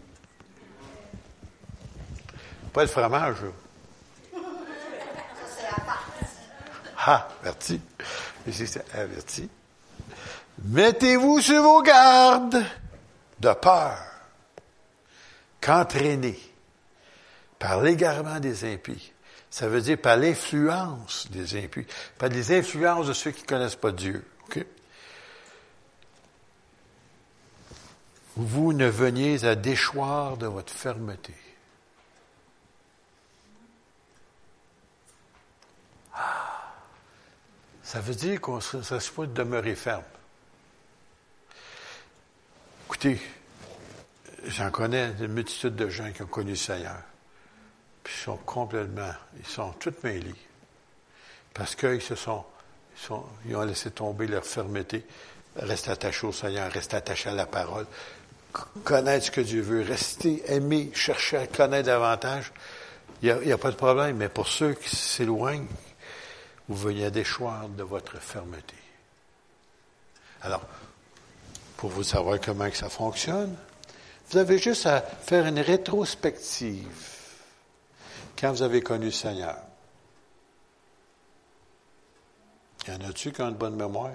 Pas 2.72 2.82
le 2.82 2.88
fromage. 2.88 3.36
Ah, 6.98 7.28
averti. 7.42 7.80
Averti. 8.92 9.48
Mettez-vous 10.64 11.40
sur 11.40 11.62
vos 11.62 11.82
gardes 11.82 12.64
de 13.38 13.52
peur 13.52 13.98
qu'entraîné 15.60 16.36
par 17.56 17.82
l'égarement 17.82 18.40
des 18.40 18.64
impies. 18.64 19.12
Ça 19.56 19.68
veut 19.68 19.80
dire 19.80 19.96
par 19.96 20.18
l'influence 20.18 21.30
des 21.30 21.56
impies, 21.56 21.86
par 22.18 22.28
les 22.28 22.52
influences 22.52 23.06
de 23.06 23.14
ceux 23.14 23.30
qui 23.30 23.40
ne 23.40 23.46
connaissent 23.46 23.74
pas 23.74 23.90
Dieu. 23.90 24.22
Vous 28.36 28.74
ne 28.74 28.86
veniez 28.86 29.46
à 29.46 29.54
déchoir 29.54 30.36
de 30.36 30.46
votre 30.46 30.74
fermeté. 30.74 31.32
Ah! 36.12 36.74
ça 37.82 38.00
veut 38.00 38.14
dire 38.14 38.42
qu'on 38.42 38.56
ne 38.56 38.60
serait 38.60 39.00
pas 39.16 39.24
demeurer 39.24 39.74
ferme. 39.74 40.04
Écoutez, 42.84 43.18
j'en 44.44 44.70
connais 44.70 45.14
une 45.18 45.28
multitude 45.28 45.76
de 45.76 45.88
gens 45.88 46.12
qui 46.12 46.20
ont 46.20 46.26
connu 46.26 46.50
le 46.50 46.56
Seigneur. 46.56 47.02
Puis 48.06 48.14
ils 48.16 48.22
sont 48.22 48.36
complètement, 48.36 49.10
ils 49.36 49.46
sont 49.48 49.72
toutes 49.80 50.04
mêlés. 50.04 50.32
Parce 51.52 51.74
qu'ils 51.74 52.00
se 52.00 52.14
sont, 52.14 52.44
ils, 52.96 53.04
sont, 53.04 53.24
ils 53.46 53.56
ont 53.56 53.64
laissé 53.64 53.90
tomber 53.90 54.28
leur 54.28 54.44
fermeté. 54.44 55.04
Rester 55.56 55.90
attachés 55.90 56.24
au 56.24 56.30
Seigneur, 56.30 56.70
rester 56.70 56.94
attachés 56.94 57.30
à 57.30 57.32
la 57.32 57.46
parole, 57.46 57.84
connaître 58.84 59.26
ce 59.26 59.30
que 59.32 59.40
Dieu 59.40 59.60
veut, 59.60 59.82
rester, 59.82 60.40
aimer, 60.46 60.92
chercher 60.94 61.38
à 61.38 61.46
connaître 61.48 61.86
davantage. 61.86 62.52
Il 63.22 63.34
n'y 63.38 63.50
a, 63.50 63.54
a, 63.56 63.58
pas 63.58 63.72
de 63.72 63.76
problème, 63.76 64.18
mais 64.18 64.28
pour 64.28 64.46
ceux 64.46 64.74
qui 64.74 64.94
s'éloignent, 64.94 65.66
vous 66.68 66.76
venez 66.76 67.06
à 67.06 67.10
déchoir 67.10 67.68
de 67.68 67.82
votre 67.82 68.20
fermeté. 68.20 68.76
Alors, 70.42 70.62
pour 71.76 71.90
vous 71.90 72.04
savoir 72.04 72.38
comment 72.40 72.70
que 72.70 72.76
ça 72.76 72.88
fonctionne. 72.88 73.56
Vous 74.30 74.38
avez 74.38 74.58
juste 74.58 74.86
à 74.86 75.00
faire 75.00 75.44
une 75.46 75.58
rétrospective 75.58 77.15
quand 78.38 78.52
vous 78.52 78.62
avez 78.62 78.82
connu 78.82 79.06
le 79.06 79.10
Seigneur. 79.10 79.56
Y 82.86 82.90
en 82.92 83.08
a-tu 83.08 83.32
qui 83.32 83.40
ont 83.40 83.48
une 83.48 83.54
bonne 83.56 83.76
mémoire? 83.76 84.12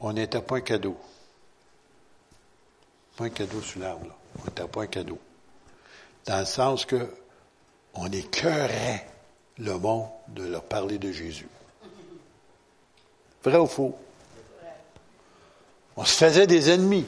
On 0.00 0.12
n'était 0.12 0.42
pas 0.42 0.56
un 0.56 0.60
cadeau. 0.60 0.96
Pas 3.16 3.24
un 3.24 3.30
cadeau 3.30 3.60
sur 3.60 3.80
l'arbre, 3.80 4.06
là. 4.06 4.14
On 4.40 4.44
n'était 4.44 4.68
pas 4.68 4.82
un 4.82 4.86
cadeau. 4.86 5.18
Dans 6.26 6.38
le 6.38 6.44
sens 6.44 6.84
que 6.84 7.12
on 7.94 8.06
écœurait 8.12 9.08
le 9.58 9.76
monde 9.76 10.08
de 10.28 10.44
leur 10.44 10.62
parler 10.62 10.98
de 10.98 11.10
Jésus. 11.10 11.48
Vrai 13.42 13.58
ou 13.58 13.66
faux? 13.66 13.98
On 15.96 16.04
se 16.04 16.16
faisait 16.16 16.46
des 16.46 16.70
ennemis. 16.70 17.06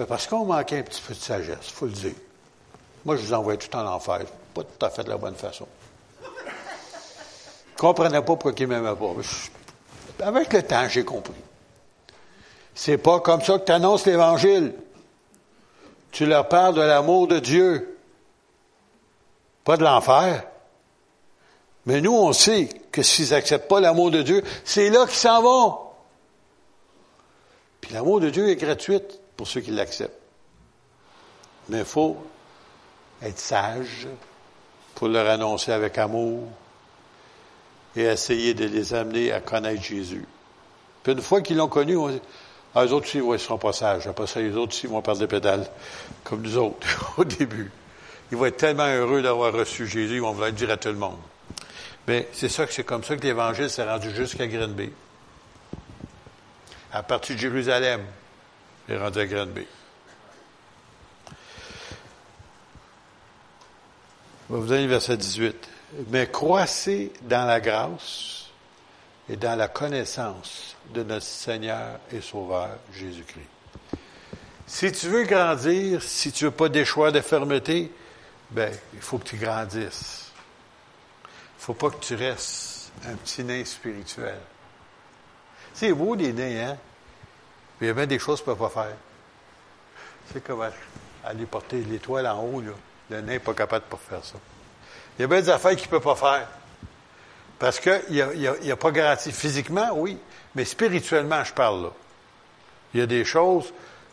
Ben, 0.00 0.06
parce 0.06 0.26
qu'on 0.26 0.46
manquait 0.46 0.78
un 0.78 0.82
petit 0.82 1.02
peu 1.06 1.12
de 1.12 1.18
sagesse, 1.18 1.58
il 1.62 1.72
faut 1.74 1.84
le 1.84 1.92
dire. 1.92 2.14
Moi, 3.04 3.16
je 3.16 3.20
vous 3.20 3.34
envoyais 3.34 3.58
tout 3.58 3.76
en 3.76 3.86
enfer. 3.86 4.20
Pas 4.54 4.62
tout 4.62 4.86
à 4.86 4.88
fait 4.88 5.04
de 5.04 5.10
la 5.10 5.18
bonne 5.18 5.34
façon. 5.34 5.68
Je 6.22 6.26
ne 6.26 7.76
comprenais 7.76 8.22
pas 8.22 8.22
pourquoi 8.22 8.52
ils 8.56 8.66
ne 8.66 8.80
m'aimaient 8.80 8.96
pas. 8.96 10.24
Avec 10.24 10.54
le 10.54 10.62
temps, 10.62 10.88
j'ai 10.88 11.04
compris. 11.04 11.34
C'est 12.74 12.96
pas 12.96 13.20
comme 13.20 13.42
ça 13.42 13.58
que 13.58 13.66
tu 13.66 13.72
annonces 13.72 14.06
l'Évangile. 14.06 14.72
Tu 16.12 16.24
leur 16.24 16.48
parles 16.48 16.76
de 16.76 16.80
l'amour 16.80 17.28
de 17.28 17.38
Dieu, 17.38 17.98
pas 19.64 19.76
de 19.76 19.84
l'enfer. 19.84 20.44
Mais 21.84 22.00
nous, 22.00 22.16
on 22.16 22.32
sait 22.32 22.70
que 22.90 23.02
s'ils 23.02 23.32
n'acceptent 23.32 23.68
pas 23.68 23.80
l'amour 23.80 24.10
de 24.10 24.22
Dieu, 24.22 24.42
c'est 24.64 24.88
là 24.88 25.04
qu'ils 25.04 25.16
s'en 25.16 25.42
vont. 25.42 25.78
Puis 27.82 27.92
l'amour 27.92 28.20
de 28.20 28.30
Dieu 28.30 28.48
est 28.48 28.56
gratuit 28.56 29.02
pour 29.40 29.48
ceux 29.48 29.62
qui 29.62 29.70
l'acceptent. 29.70 30.20
Mais 31.70 31.78
il 31.78 31.84
faut 31.86 32.14
être 33.22 33.38
sage 33.38 34.06
pour 34.94 35.08
leur 35.08 35.26
annoncer 35.30 35.72
avec 35.72 35.96
amour 35.96 36.46
et 37.96 38.02
essayer 38.02 38.52
de 38.52 38.66
les 38.66 38.92
amener 38.92 39.32
à 39.32 39.40
connaître 39.40 39.82
Jésus. 39.82 40.26
Puis 41.02 41.14
une 41.14 41.22
fois 41.22 41.40
qu'ils 41.40 41.56
l'ont 41.56 41.68
connu, 41.68 41.96
on 41.96 42.10
dit, 42.10 42.20
ah, 42.74 42.84
eux 42.84 42.92
autres 42.92 43.06
aussi, 43.06 43.16
ils 43.16 43.38
seront 43.38 43.56
pas 43.56 43.72
sages. 43.72 44.06
Après 44.06 44.26
ça, 44.26 44.42
les 44.42 44.54
autres 44.54 44.74
aussi 44.74 44.86
vont 44.86 45.00
perdre 45.00 45.20
des 45.20 45.26
pédales, 45.26 45.66
comme 46.22 46.42
nous 46.42 46.58
autres, 46.58 46.86
au 47.16 47.24
début. 47.24 47.72
Ils 48.30 48.36
vont 48.36 48.44
être 48.44 48.58
tellement 48.58 48.88
heureux 48.88 49.22
d'avoir 49.22 49.54
reçu 49.54 49.86
Jésus, 49.86 50.16
ils 50.16 50.20
vont 50.20 50.32
vouloir 50.32 50.50
le 50.50 50.54
dire 50.54 50.68
à 50.68 50.76
tout 50.76 50.90
le 50.90 50.96
monde. 50.96 51.16
Mais 52.06 52.28
c'est 52.34 52.50
ça 52.50 52.66
que 52.66 52.74
c'est 52.74 52.84
comme 52.84 53.04
ça 53.04 53.16
que 53.16 53.22
l'Évangile 53.22 53.70
s'est 53.70 53.88
rendu 53.88 54.14
jusqu'à 54.14 54.46
Grenby 54.46 54.92
à 56.92 57.02
partir 57.02 57.36
de 57.36 57.40
Jérusalem. 57.40 58.02
Est 58.90 58.96
rendu 58.96 59.20
à 59.20 59.26
Granby. 59.26 59.66
Je 64.48 64.54
vais 64.54 64.60
vous 64.60 64.66
donner 64.66 64.82
le 64.82 64.88
verset 64.88 65.16
18. 65.16 65.68
Mais 66.08 66.26
croissez 66.28 67.12
dans 67.22 67.46
la 67.46 67.60
grâce 67.60 68.46
et 69.28 69.36
dans 69.36 69.56
la 69.56 69.68
connaissance 69.68 70.74
de 70.92 71.04
notre 71.04 71.24
Seigneur 71.24 72.00
et 72.10 72.20
Sauveur 72.20 72.70
Jésus-Christ. 72.92 73.46
Si 74.66 74.90
tu 74.90 75.06
veux 75.06 75.22
grandir, 75.22 76.02
si 76.02 76.32
tu 76.32 76.46
veux 76.46 76.50
pas 76.50 76.68
des 76.68 76.84
choix 76.84 77.12
de 77.12 77.20
fermeté, 77.20 77.92
ben, 78.50 78.72
il 78.92 79.00
faut 79.00 79.18
que 79.18 79.28
tu 79.28 79.36
grandisses. 79.36 80.32
Il 81.24 81.62
faut 81.62 81.74
pas 81.74 81.90
que 81.90 82.04
tu 82.04 82.16
restes 82.16 82.90
un 83.06 83.14
petit 83.14 83.44
nain 83.44 83.64
spirituel. 83.64 84.38
C'est 85.74 85.92
beau 85.92 86.16
des 86.16 86.32
nains, 86.32 86.70
hein? 86.70 86.78
Il 87.80 87.86
y 87.86 87.90
a 87.90 87.92
bien 87.94 88.06
des 88.06 88.18
choses 88.18 88.42
qu'il 88.42 88.50
ne 88.50 88.56
peut 88.56 88.64
pas 88.64 88.82
faire. 88.82 88.96
C'est 90.32 90.44
comme 90.44 90.62
aller 91.24 91.46
porter 91.46 91.82
l'étoile 91.82 92.26
en 92.26 92.40
haut, 92.42 92.60
là. 92.60 92.72
Le 93.10 93.20
nain 93.20 93.32
n'est 93.32 93.38
pas 93.40 93.54
capable 93.54 93.84
de 93.90 93.96
faire 93.96 94.24
ça. 94.24 94.36
Il 95.18 95.22
y 95.22 95.24
a 95.24 95.26
bien 95.26 95.40
des 95.40 95.48
affaires 95.48 95.74
qu'il 95.74 95.86
ne 95.86 95.90
peut 95.90 96.00
pas 96.00 96.14
faire. 96.14 96.46
Parce 97.58 97.80
qu'il 97.80 98.00
n'y 98.08 98.70
a, 98.70 98.76
pas 98.76 98.90
garantie. 98.90 99.32
Physiquement, 99.32 99.90
oui, 99.94 100.16
mais 100.54 100.64
spirituellement, 100.64 101.42
je 101.44 101.52
parle 101.52 101.82
là. 101.82 101.90
Il 102.94 103.00
y 103.00 103.02
a 103.02 103.06
des 103.06 103.24
choses 103.24 103.72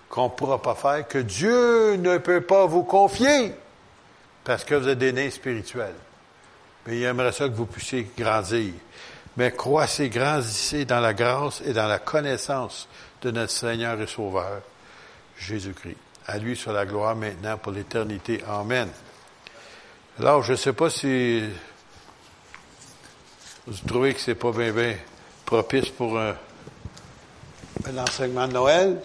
qu'on 0.10 0.25
ne 0.25 0.30
pourra 0.30 0.62
pas 0.62 0.75
faire, 0.75 1.08
que 1.08 1.19
Dieu 1.19 1.95
ne 1.95 2.17
peut 2.17 2.41
pas 2.41 2.65
vous 2.65 2.84
confier, 2.84 3.53
parce 4.43 4.63
que 4.63 4.75
vous 4.75 4.88
êtes 4.88 4.97
des 4.99 5.12
nés 5.12 5.32
spirituels. 5.32 5.95
Mais 6.86 6.97
il 6.97 7.03
aimerait 7.03 7.32
ça 7.32 7.47
que 7.47 7.53
vous 7.53 7.65
puissiez 7.65 8.10
grandir. 8.17 8.73
Mais 9.36 9.51
croissez, 9.51 10.10
grandissez 10.10 10.86
dans 10.86 10.99
la 10.99 11.13
grâce 11.13 11.62
et 11.65 11.73
dans 11.73 11.88
la 11.88 11.99
connaissance 11.99 12.88
de 13.21 13.32
notre 13.32 13.51
Seigneur 13.51 13.99
et 14.01 14.08
Sauveur, 14.08 14.62
Jésus-Christ. 15.38 15.97
À 16.27 16.38
lui 16.38 16.56
sur 16.56 16.73
la 16.73 16.86
gloire 16.86 17.15
maintenant 17.15 17.58
pour 17.58 17.71
l'éternité. 17.71 18.41
Amen. 18.47 18.89
Alors, 20.19 20.43
je 20.43 20.53
ne 20.53 20.58
sais 20.58 20.73
pas 20.73 20.89
si 20.89 21.43
vous 23.65 23.88
trouvez 23.88 24.13
que 24.13 24.19
c'est 24.19 24.36
pas 24.36 24.51
bien, 24.51 24.71
bien 24.71 24.95
propice 25.45 25.89
pour 25.89 26.19
un, 26.19 26.36
un 27.86 27.97
enseignement 27.97 28.47
de 28.47 28.53
Noël, 28.53 29.01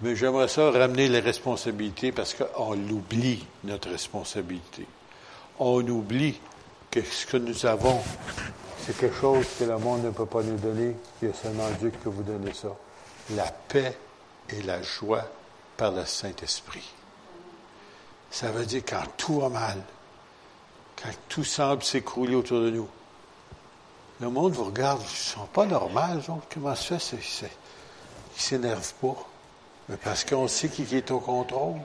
mais 0.00 0.16
j'aimerais 0.16 0.48
ça 0.48 0.70
ramener 0.70 1.08
les 1.08 1.20
responsabilités 1.20 2.10
parce 2.10 2.34
qu'on 2.34 2.78
oublie 2.88 3.46
notre 3.64 3.90
responsabilité. 3.90 4.86
On 5.58 5.86
oublie 5.86 6.40
que 6.90 7.02
ce 7.02 7.26
que 7.26 7.36
nous 7.36 7.66
avons, 7.66 8.00
c'est 8.84 8.96
quelque 8.96 9.20
chose 9.20 9.46
que 9.58 9.64
le 9.64 9.78
monde 9.78 10.04
ne 10.04 10.10
peut 10.10 10.26
pas 10.26 10.42
nous 10.42 10.56
donner. 10.56 10.96
Il 11.20 11.28
y 11.28 11.30
a 11.30 11.34
seulement 11.34 11.68
Dieu 11.78 11.90
qui 11.90 11.98
peut 11.98 12.10
vous 12.10 12.22
donner 12.22 12.52
ça. 12.52 12.68
La 13.30 13.44
paix 13.44 13.96
et 14.48 14.62
la 14.62 14.82
joie 14.82 15.24
par 15.76 15.92
le 15.92 16.04
Saint-Esprit. 16.04 16.92
Ça 18.30 18.50
veut 18.50 18.66
dire 18.66 18.82
quand 18.86 19.04
tout 19.16 19.40
va 19.40 19.48
mal, 19.48 19.78
quand 21.00 21.10
tout 21.28 21.44
semble 21.44 21.82
s'écrouler 21.82 22.34
autour 22.34 22.60
de 22.60 22.70
nous, 22.70 22.88
le 24.20 24.30
monde 24.30 24.52
vous 24.52 24.64
regarde, 24.64 25.00
ils 25.00 25.04
ne 25.04 25.08
sont 25.08 25.46
pas 25.46 25.66
normaux, 25.66 26.40
comment 26.52 26.74
ça 26.74 26.98
se 26.98 27.16
fait? 27.16 27.46
Ils 27.46 28.36
ne 28.36 28.40
s'énervent 28.40 28.94
pas. 28.94 29.16
Mais 29.88 29.96
parce 29.96 30.24
qu'on 30.24 30.48
sait 30.48 30.68
qui 30.68 30.82
est 30.94 31.10
au 31.10 31.18
contrôle. 31.18 31.80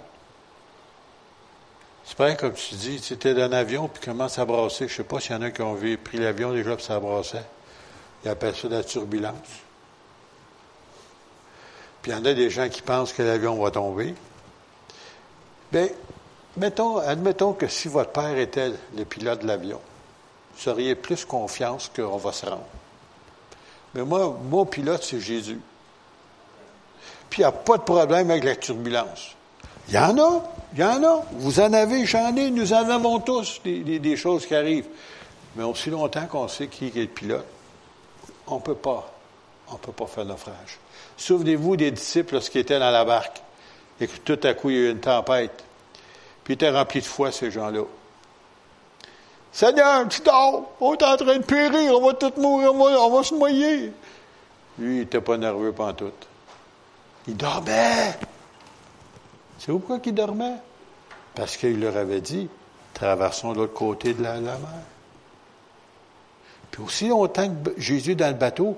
C'est 2.08 2.16
pas 2.16 2.34
comme 2.36 2.54
tu 2.54 2.76
dis, 2.76 3.02
tu 3.02 3.14
étais 3.14 3.34
dans 3.34 3.90
puis 3.90 4.02
commence 4.02 4.40
à 4.40 4.46
brasser. 4.46 4.88
Je 4.88 4.96
sais 4.96 5.04
pas 5.04 5.20
s'il 5.20 5.34
y 5.34 5.36
en 5.36 5.42
a 5.42 5.52
qui 5.52 5.62
ont 5.62 5.78
pris 6.02 6.18
l'avion 6.18 6.54
déjà 6.54 6.78
puis 6.78 6.86
ça 6.86 7.02
brassait. 7.02 7.44
Ils 8.24 8.30
appellent 8.30 8.56
ça 8.56 8.70
de 8.70 8.76
la 8.76 8.84
turbulence. 8.84 9.36
Puis 12.02 12.12
il 12.12 12.16
y 12.16 12.18
en 12.18 12.24
a 12.24 12.34
des 12.34 12.50
gens 12.50 12.70
qui 12.70 12.82
pensent 12.82 13.12
que 13.12 13.24
l'avion 13.24 13.62
va 13.62 13.72
tomber. 13.72 14.16
Bien, 15.70 15.90
mettons, 16.56 16.98
admettons 17.00 17.52
que 17.52 17.68
si 17.68 17.90
votre 17.90 18.12
père 18.12 18.38
était 18.38 18.72
le 18.96 19.04
pilote 19.04 19.42
de 19.42 19.48
l'avion, 19.48 19.82
vous 20.56 20.70
auriez 20.70 20.96
plus 20.96 21.26
confiance 21.26 21.92
qu'on 21.94 22.16
va 22.16 22.32
se 22.32 22.46
rendre. 22.46 22.64
Mais 23.94 24.04
moi, 24.04 24.40
mon 24.50 24.66
pilote, 24.66 25.04
c'est 25.04 25.20
Jésus. 25.20 25.60
Puis 27.30 27.42
il 27.42 27.42
n'y 27.42 27.50
a 27.50 27.52
pas 27.52 27.78
de 27.78 27.84
problème 27.84 28.32
avec 28.32 28.46
la 28.46 28.56
turbulence. 28.56 29.37
Il 29.88 29.94
y 29.94 29.98
en 29.98 30.18
a, 30.18 30.44
il 30.74 30.80
y 30.80 30.84
en 30.84 31.04
a. 31.04 31.24
Vous 31.34 31.60
en 31.60 31.72
avez, 31.74 32.06
j'en 32.06 32.36
ai, 32.36 32.50
nous 32.50 32.74
en 32.74 32.90
avons 32.90 33.20
tous 33.20 33.62
des, 33.64 34.18
choses 34.18 34.46
qui 34.46 34.56
arrivent. 34.56 34.88
Mais 35.56 35.64
aussi 35.64 35.90
longtemps 35.90 36.26
qu'on 36.28 36.48
sait 36.48 36.68
qui 36.68 36.88
est 36.88 36.96
le 36.96 37.08
pilote, 37.08 37.46
on 38.48 38.56
ne 38.56 38.62
peut 38.62 38.76
pas, 38.76 39.12
on 39.72 39.76
peut 39.76 39.92
pas 39.92 40.06
faire 40.06 40.26
naufrage. 40.26 40.78
Souvenez-vous 41.16 41.78
des 41.78 41.92
disciples 41.92 42.34
lorsqu'ils 42.34 42.62
étaient 42.62 42.80
dans 42.80 42.92
la 42.92 43.06
barque 43.06 43.42
et 44.00 44.08
que 44.08 44.18
tout 44.18 44.40
à 44.44 44.54
coup 44.54 44.70
il 44.70 44.76
y 44.76 44.80
a 44.80 44.82
eu 44.84 44.92
une 44.92 45.00
tempête. 45.00 45.64
Puis 46.44 46.54
ils 46.54 46.56
étaient 46.56 46.70
remplis 46.70 47.02
de 47.02 47.06
foi, 47.06 47.32
ces 47.32 47.50
gens-là. 47.50 47.84
Seigneur, 49.52 50.08
tu 50.08 50.22
dors, 50.22 50.70
on 50.80 50.94
est 50.94 51.04
en 51.04 51.18
train 51.18 51.38
de 51.38 51.44
périr, 51.44 51.94
on 51.96 52.06
va 52.06 52.14
tout 52.14 52.34
mourir, 52.38 52.76
on 52.76 53.10
va, 53.10 53.24
se 53.24 53.34
noyer. 53.34 53.92
Lui, 54.78 54.96
il 54.96 55.00
n'était 55.00 55.22
pas 55.22 55.38
nerveux 55.38 55.74
tout. 55.98 56.12
Il 57.28 57.36
dormait. 57.36 58.20
C'est 59.60 59.72
pourquoi 59.72 60.00
il 60.06 60.14
dormait? 60.14 60.58
Parce 61.36 61.58
qu'il 61.58 61.80
leur 61.80 61.98
avait 61.98 62.22
dit, 62.22 62.50
traversons 62.94 63.54
l'autre 63.54 63.74
côté 63.74 64.14
de 64.14 64.24
la, 64.24 64.40
mer. 64.40 64.58
Puis 66.72 66.84
aussi 66.84 67.08
longtemps 67.08 67.50
que 67.50 67.80
Jésus 67.80 68.16
dans 68.16 68.28
le 68.28 68.34
bateau, 68.34 68.78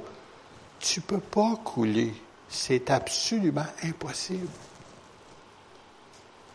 tu 0.80 1.00
ne 1.00 1.06
peux 1.06 1.20
pas 1.20 1.56
couler. 1.64 2.14
C'est 2.50 2.90
absolument 2.90 3.66
impossible. 3.84 4.48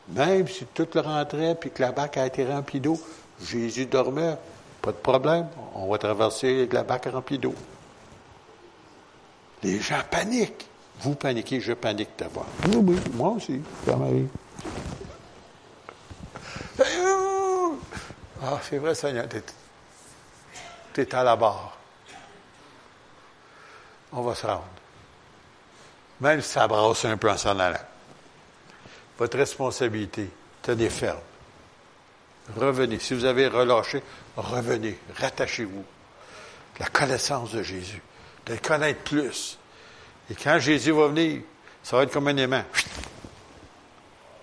Même 0.09 0.49
si 0.49 0.67
tout 0.67 0.89
le 0.95 1.01
rentrait 1.01 1.55
puis 1.55 1.71
que 1.71 1.83
la 1.83 1.93
barque 1.93 2.17
a 2.17 2.27
été 2.27 2.45
remplie 2.45 2.81
d'eau, 2.81 3.01
Jésus 3.43 3.87
dormait. 3.87 4.37
Pas 4.83 4.93
de 4.93 4.97
problème. 4.97 5.49
On 5.75 5.89
va 5.89 5.97
traverser 5.97 6.59
avec 6.59 6.73
la 6.75 6.83
barque 6.83 7.09
remplie 7.11 7.39
d'eau. 7.39 7.55
Les 9.63 9.81
gens 9.81 10.03
paniquent. 10.11 10.69
Vous 11.01 11.15
paniquez, 11.15 11.61
je 11.61 11.73
panique 11.73 12.11
d'abord. 12.17 12.47
Oui, 12.67 12.77
oui, 12.77 13.01
moi 13.13 13.31
aussi, 13.31 13.61
ça 13.85 13.97
m'arrive. 13.97 14.29
Ah, 18.43 18.59
c'est 18.63 18.79
vrai, 18.79 18.95
Seigneur, 18.95 19.27
tu 20.93 21.01
es, 21.01 21.15
à 21.15 21.25
la 21.25 21.37
barre. 21.37 21.77
On 24.13 24.23
va 24.23 24.35
se 24.35 24.47
rendre. 24.47 24.65
Même 26.21 26.41
si 26.41 26.51
ça 26.51 26.69
brasse 26.69 27.05
un 27.05 27.17
peu 27.17 27.31
en 27.31 27.37
s'en 27.37 27.59
allant. 27.59 27.79
Votre 29.19 29.39
responsabilité, 29.39 30.31
tenez 30.63 30.91
ferme. 30.91 31.19
Revenez. 32.57 32.99
Si 32.99 33.15
vous 33.15 33.25
avez 33.25 33.49
relâché, 33.49 34.03
revenez. 34.37 34.99
Rattachez-vous. 35.17 35.85
La 36.79 36.87
connaissance 36.87 37.53
de 37.53 37.63
Jésus. 37.63 38.03
De 38.47 38.53
le 38.55 38.59
connaître 38.59 39.03
plus. 39.03 39.59
Et 40.31 40.35
quand 40.35 40.59
Jésus 40.59 40.93
va 40.93 41.09
venir, 41.09 41.43
ça 41.83 41.97
va 41.97 42.05
être 42.05 42.13
comme 42.13 42.29
un 42.29 42.37
aimant. 42.37 42.65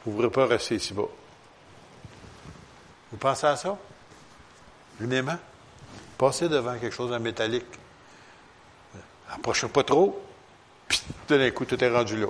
Vous 0.05 0.11
ne 0.11 0.15
pourrez 0.15 0.29
pas 0.29 0.45
rester 0.45 0.75
ici 0.75 0.93
bas. 0.93 1.03
Vous 3.11 3.17
pensez 3.17 3.47
à 3.47 3.55
ça? 3.55 3.77
Un 5.01 5.11
aimant? 5.11 5.37
Passez 6.17 6.49
devant 6.49 6.77
quelque 6.77 6.93
chose 6.93 7.11
en 7.11 7.19
métallique. 7.19 7.65
Approchez 9.31 9.67
pas 9.67 9.83
trop. 9.83 10.21
Puis, 10.87 11.01
d'un 11.27 11.51
coup, 11.51 11.65
tout 11.65 11.81
est 11.83 11.89
rendu 11.89 12.17
là. 12.17 12.27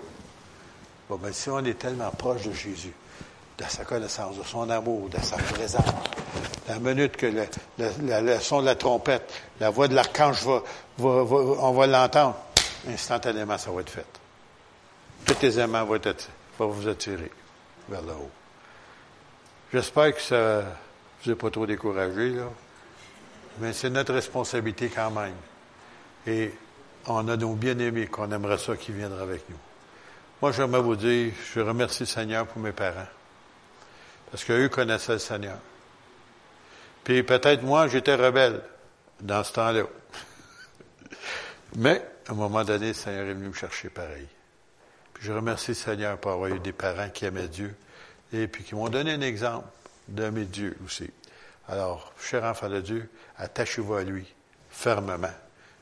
Bon, 1.09 1.17
ben, 1.17 1.33
si 1.33 1.49
on 1.49 1.59
est 1.65 1.77
tellement 1.77 2.09
proche 2.11 2.43
de 2.43 2.53
Jésus, 2.53 2.93
de 3.57 3.63
sa 3.65 3.83
connaissance, 3.83 4.37
de 4.37 4.43
son 4.43 4.69
amour, 4.69 5.09
de 5.09 5.19
sa 5.21 5.35
présence, 5.37 5.85
la 6.67 6.79
minute 6.79 7.17
que 7.17 7.25
le, 7.25 8.39
son 8.39 8.61
de 8.61 8.65
la 8.65 8.75
trompette, 8.75 9.29
la 9.59 9.69
voix 9.69 9.87
de 9.87 9.95
l'archange 9.95 10.43
va, 10.45 10.61
on 10.99 11.71
va 11.73 11.87
l'entendre, 11.87 12.37
instantanément, 12.88 13.58
ça 13.58 13.72
va 13.72 13.82
être 13.82 13.89
fait. 13.89 14.06
Tous 15.26 15.41
les 15.41 15.60
aimants 15.60 15.86
vont, 15.86 16.67
vous 16.67 16.88
attirer 16.88 17.32
vers 17.89 18.02
le 18.02 18.13
haut. 18.13 18.32
J'espère 19.74 20.15
que 20.15 20.22
ça 20.22 20.63
vous 21.24 21.32
a 21.32 21.36
pas 21.36 21.50
trop 21.50 21.65
découragé, 21.65 22.30
là. 22.32 22.50
Mais 23.60 23.74
c'est 23.74 23.89
notre 23.89 24.13
responsabilité 24.13 24.89
quand 24.89 25.12
même. 25.12 25.36
Et 26.26 26.54
on 27.08 27.28
a 27.28 27.38
nos 27.38 27.54
bien-aimés 27.54 28.08
qu'on 28.08 28.32
aimerait 28.32 28.58
ça 28.58 28.76
qui 28.76 28.91
viendraient 28.91 29.24
avec 29.24 29.50
nous. 29.50 29.58
Moi, 30.41 30.52
j'aimerais 30.52 30.82
vous 30.82 30.96
dire, 30.96 31.34
je 31.54 31.60
remercie 31.60 32.02
le 32.02 32.08
Seigneur 32.08 32.48
pour 32.48 32.62
mes 32.62 32.72
parents. 32.72 33.08
Parce 34.32 34.44
qu'eux 34.44 34.70
connaissaient 34.70 35.13
le 35.13 35.20
Seigneur. 35.20 35.58
Puis 37.04 37.24
peut-être 37.24 37.63
moi, 37.63 37.88
j'étais 37.88 38.15
rebelle 38.15 38.62
dans 39.20 39.44
ce 39.44 39.54
temps-là. 39.54 39.84
Mais 41.76 42.11
à 42.27 42.31
un 42.31 42.36
moment 42.36 42.63
donné, 42.63 42.89
le 42.89 42.93
Seigneur 42.93 43.27
est 43.27 43.34
venu 43.34 43.47
me 43.47 43.53
chercher 43.53 43.89
pareil. 43.89 44.27
Puis 45.13 45.25
je 45.25 45.31
remercie 45.31 45.71
le 45.71 45.75
Seigneur 45.75 46.17
pour 46.17 46.31
avoir 46.31 46.49
eu 46.49 46.60
des 46.60 46.71
parents 46.71 47.10
qui 47.10 47.25
aimaient 47.25 47.47
Dieu 47.47 47.75
et 48.34 48.47
puis 48.47 48.63
qui 48.63 48.75
m'ont 48.75 48.89
donné 48.89 49.13
un 49.13 49.21
exemple 49.21 49.67
d'aimer 50.07 50.45
Dieu 50.45 50.77
aussi. 50.86 51.10
Alors, 51.67 52.13
cher 52.19 52.43
enfant 52.43 52.69
de 52.69 52.81
Dieu, 52.81 53.10
attachez-vous 53.38 53.93
à 53.93 54.03
lui 54.03 54.25
fermement. 54.69 55.27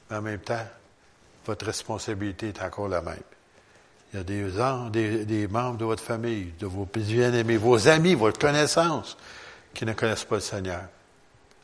Mais 0.09 0.17
en 0.17 0.21
même 0.21 0.39
temps, 0.39 0.65
votre 1.45 1.65
responsabilité 1.65 2.49
est 2.49 2.61
encore 2.61 2.87
la 2.87 3.01
même. 3.01 3.17
Il 4.13 4.17
y 4.17 4.19
a 4.19 4.89
des, 4.89 5.25
des, 5.25 5.47
membres 5.47 5.77
de 5.77 5.85
votre 5.85 6.03
famille, 6.03 6.53
de 6.59 6.65
vos 6.65 6.87
bien-aimés, 6.91 7.57
vos 7.57 7.87
amis, 7.87 8.15
votre 8.15 8.39
connaissance, 8.39 9.17
qui 9.73 9.85
ne 9.85 9.93
connaissent 9.93 10.25
pas 10.25 10.35
le 10.35 10.41
Seigneur. 10.41 10.81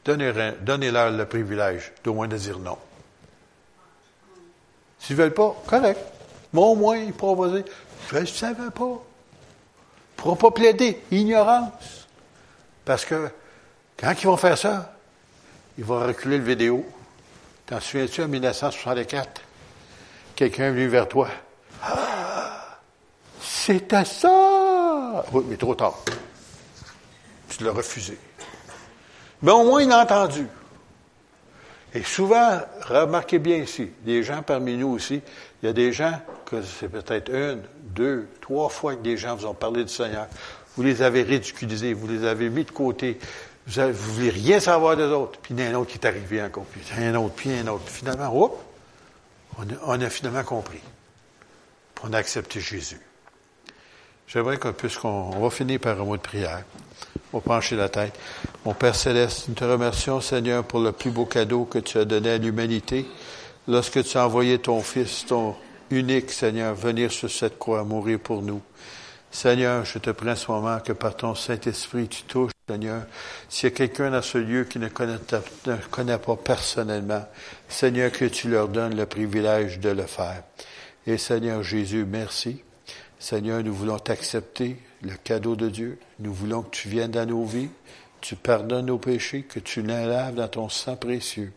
Donnez-leur 0.05 1.11
le 1.11 1.25
privilège 1.25 1.91
d'au 2.03 2.13
moins 2.13 2.27
de 2.27 2.38
dire 2.38 2.59
non. 2.59 2.77
S'ils 4.99 5.15
ne 5.15 5.21
veulent 5.21 5.34
pas, 5.34 5.55
correct. 5.67 5.99
Mais 6.53 6.62
au 6.62 6.75
moins, 6.75 6.97
ils 6.97 7.13
pourront 7.13 7.47
dire, 7.47 7.63
je 8.10 8.17
ne 8.17 8.25
savais 8.25 8.71
pas. 8.71 8.84
Ils 8.84 10.15
pourront 10.15 10.36
pas 10.36 10.51
plaider 10.51 11.01
ignorance. 11.12 12.08
Parce 12.86 13.05
que 13.05 13.29
quand 13.97 14.13
ils 14.21 14.25
vont 14.25 14.38
faire 14.38 14.58
ça, 14.58 14.93
ils 15.77 15.84
vont 15.84 15.99
reculer 15.99 16.38
le 16.38 16.43
vidéo. 16.43 16.86
T'en 17.65 17.79
souviens-tu 17.79 18.23
en 18.23 18.27
1964? 18.27 19.41
Quelqu'un 20.36 20.65
est 20.65 20.71
venu 20.71 20.88
vers 20.88 21.08
toi. 21.08 21.27
Ah! 21.81 22.79
C'était 23.41 24.05
ça! 24.05 25.25
Oui, 25.31 25.43
mais 25.47 25.58
trop 25.58 25.75
tard. 25.75 25.95
Tu 27.49 27.63
l'as 27.63 27.71
refusé. 27.71 28.17
Mais 29.41 29.51
au 29.51 29.63
moins, 29.63 29.81
il 29.81 29.91
a 29.91 30.03
entendu. 30.03 30.47
Et 31.95 32.03
souvent, 32.03 32.60
remarquez 32.81 33.39
bien 33.39 33.55
ici, 33.55 33.89
des 34.03 34.21
gens 34.21 34.43
parmi 34.43 34.75
nous 34.75 34.89
aussi, 34.89 35.21
il 35.63 35.65
y 35.65 35.69
a 35.69 35.73
des 35.73 35.93
gens 35.93 36.12
que 36.45 36.62
c'est 36.62 36.89
peut-être 36.89 37.31
une, 37.34 37.62
deux, 37.95 38.27
trois 38.41 38.67
fois 38.67 38.95
que 38.95 39.01
des 39.01 39.15
gens 39.15 39.38
vous 39.38 39.45
ont 39.45 39.53
parlé 39.53 39.86
du 39.86 39.93
Seigneur. 39.93 40.27
Vous 40.75 40.84
les 40.84 41.01
avez 41.01 41.23
ridiculisés, 41.23 41.93
vous 41.93 42.08
les 42.08 42.25
avez 42.25 42.49
mis 42.49 42.65
de 42.65 42.71
côté. 42.71 43.17
Vous 43.65 43.81
ne 43.81 43.91
voulez 43.93 44.29
rien 44.29 44.60
savoir 44.60 44.97
des 44.97 45.05
autres. 45.05 45.39
Puis 45.39 45.53
il 45.53 45.60
y 45.62 45.63
en 45.63 45.67
a 45.67 45.69
un 45.69 45.79
autre 45.79 45.91
qui 45.91 45.97
est 45.97 46.05
arrivé 46.05 46.43
encore. 46.43 46.65
Puis 46.65 46.81
un 47.01 47.15
autre, 47.15 47.34
puis 47.34 47.51
un 47.53 47.67
autre. 47.67 47.88
finalement, 47.88 48.60
a, 49.58 49.62
on 49.86 50.01
a 50.01 50.10
finalement 50.10 50.43
compris. 50.43 50.81
on 52.03 52.12
a 52.12 52.17
accepté 52.17 52.60
Jésus. 52.60 52.99
J'aimerais 54.27 54.58
qu'on 54.58 54.73
puisse, 54.73 54.97
qu'on 54.97 55.29
va 55.39 55.49
finir 55.49 55.79
par 55.79 55.99
un 55.99 56.03
mot 56.03 56.17
de 56.17 56.21
prière. 56.21 56.63
On 57.31 57.38
va 57.38 57.43
pencher 57.43 57.77
la 57.77 57.88
tête. 57.88 58.13
Mon 58.65 58.73
Père 58.73 58.95
Céleste, 58.95 59.47
nous 59.47 59.54
te 59.54 59.63
remercions, 59.63 60.21
Seigneur, 60.21 60.63
pour 60.63 60.80
le 60.80 60.91
plus 60.91 61.12
beau 61.12 61.25
cadeau 61.25 61.65
que 61.65 61.78
tu 61.78 61.99
as 61.99 62.06
donné 62.06 62.32
à 62.32 62.38
l'humanité 62.39 63.06
lorsque 63.67 64.04
tu 64.04 64.17
as 64.17 64.25
envoyé 64.25 64.58
ton 64.58 64.82
Fils, 64.82 65.28
ton 65.28 65.54
unique, 65.91 66.32
Seigneur, 66.32 66.73
venir 66.73 67.12
sur 67.12 67.30
cette 67.30 67.60
croix, 67.60 67.84
mourir 67.84 68.19
pour 68.19 68.41
nous. 68.41 68.63
Seigneur, 69.30 69.86
je 69.86 69.99
te 69.99 70.10
prie 70.10 70.32
en 70.32 70.36
ce 70.36 70.49
moment 70.49 70.80
que 70.80 70.93
par 70.93 71.15
ton 71.15 71.36
Saint-Esprit, 71.36 72.08
tu 72.08 72.23
touches, 72.23 72.54
Seigneur. 72.67 73.04
S'il 73.49 73.69
y 73.69 73.71
a 73.71 73.75
quelqu'un 73.75 74.10
dans 74.10 74.23
ce 74.23 74.39
lieu 74.39 74.63
qui 74.63 74.80
ne 74.80 74.88
connaît, 74.88 75.19
ne 75.67 75.75
connaît 75.91 76.17
pas 76.17 76.36
personnellement, 76.36 77.23
Seigneur, 77.69 78.12
que 78.12 78.25
tu 78.25 78.49
leur 78.49 78.67
donnes 78.67 78.95
le 78.95 79.06
privilège 79.06 79.80
de 79.80 79.89
le 79.89 80.08
faire. 80.08 80.41
Et 81.06 81.19
Seigneur 81.19 81.62
Jésus, 81.62 82.04
merci. 82.04 82.63
Seigneur, 83.19 83.63
nous 83.63 83.75
voulons 83.75 83.99
t'accepter, 83.99 84.78
le 85.04 85.13
cadeau 85.23 85.56
de 85.56 85.69
Dieu. 85.69 85.99
Nous 86.19 86.34
voulons 86.34 86.63
que 86.63 86.71
tu 86.71 86.89
viennes 86.89 87.12
dans 87.12 87.28
nos 87.28 87.45
vies, 87.45 87.69
tu 88.27 88.35
pardonnes 88.35 88.88
nos 88.88 88.97
péchés, 88.97 89.43
que 89.43 89.59
tu 89.59 89.83
nous 89.83 89.89
laves 89.89 90.33
dans 90.33 90.47
ton 90.47 90.67
sang 90.67 90.95
précieux. 90.95 91.53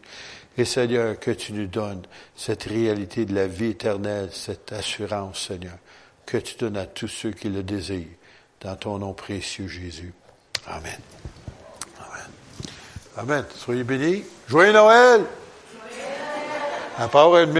Et 0.59 0.67
Seigneur, 0.67 1.19
que 1.19 1.31
tu 1.31 1.55
nous 1.55 1.67
donnes 1.67 2.03
cette 2.37 2.65
réalité 2.65 3.25
de 3.25 3.35
la 3.35 3.47
vie 3.47 3.71
éternelle, 3.71 4.29
cette 4.33 4.73
assurance, 4.73 5.47
Seigneur, 5.49 5.79
que 6.27 6.37
tu 6.37 6.57
donnes 6.57 6.77
à 6.77 6.85
tous 6.85 7.09
ceux 7.09 7.31
qui 7.31 7.49
le 7.49 7.63
désirent, 7.63 8.05
dans 8.61 8.77
ton 8.77 8.99
nom 8.99 9.15
précieux, 9.15 9.67
Jésus. 9.67 10.13
Amen. 10.67 10.99
Amen. 11.99 12.27
Amen. 13.17 13.45
Soyez 13.57 13.85
bénis. 13.85 14.25
Joyeux 14.47 14.73
Noël! 14.73 15.23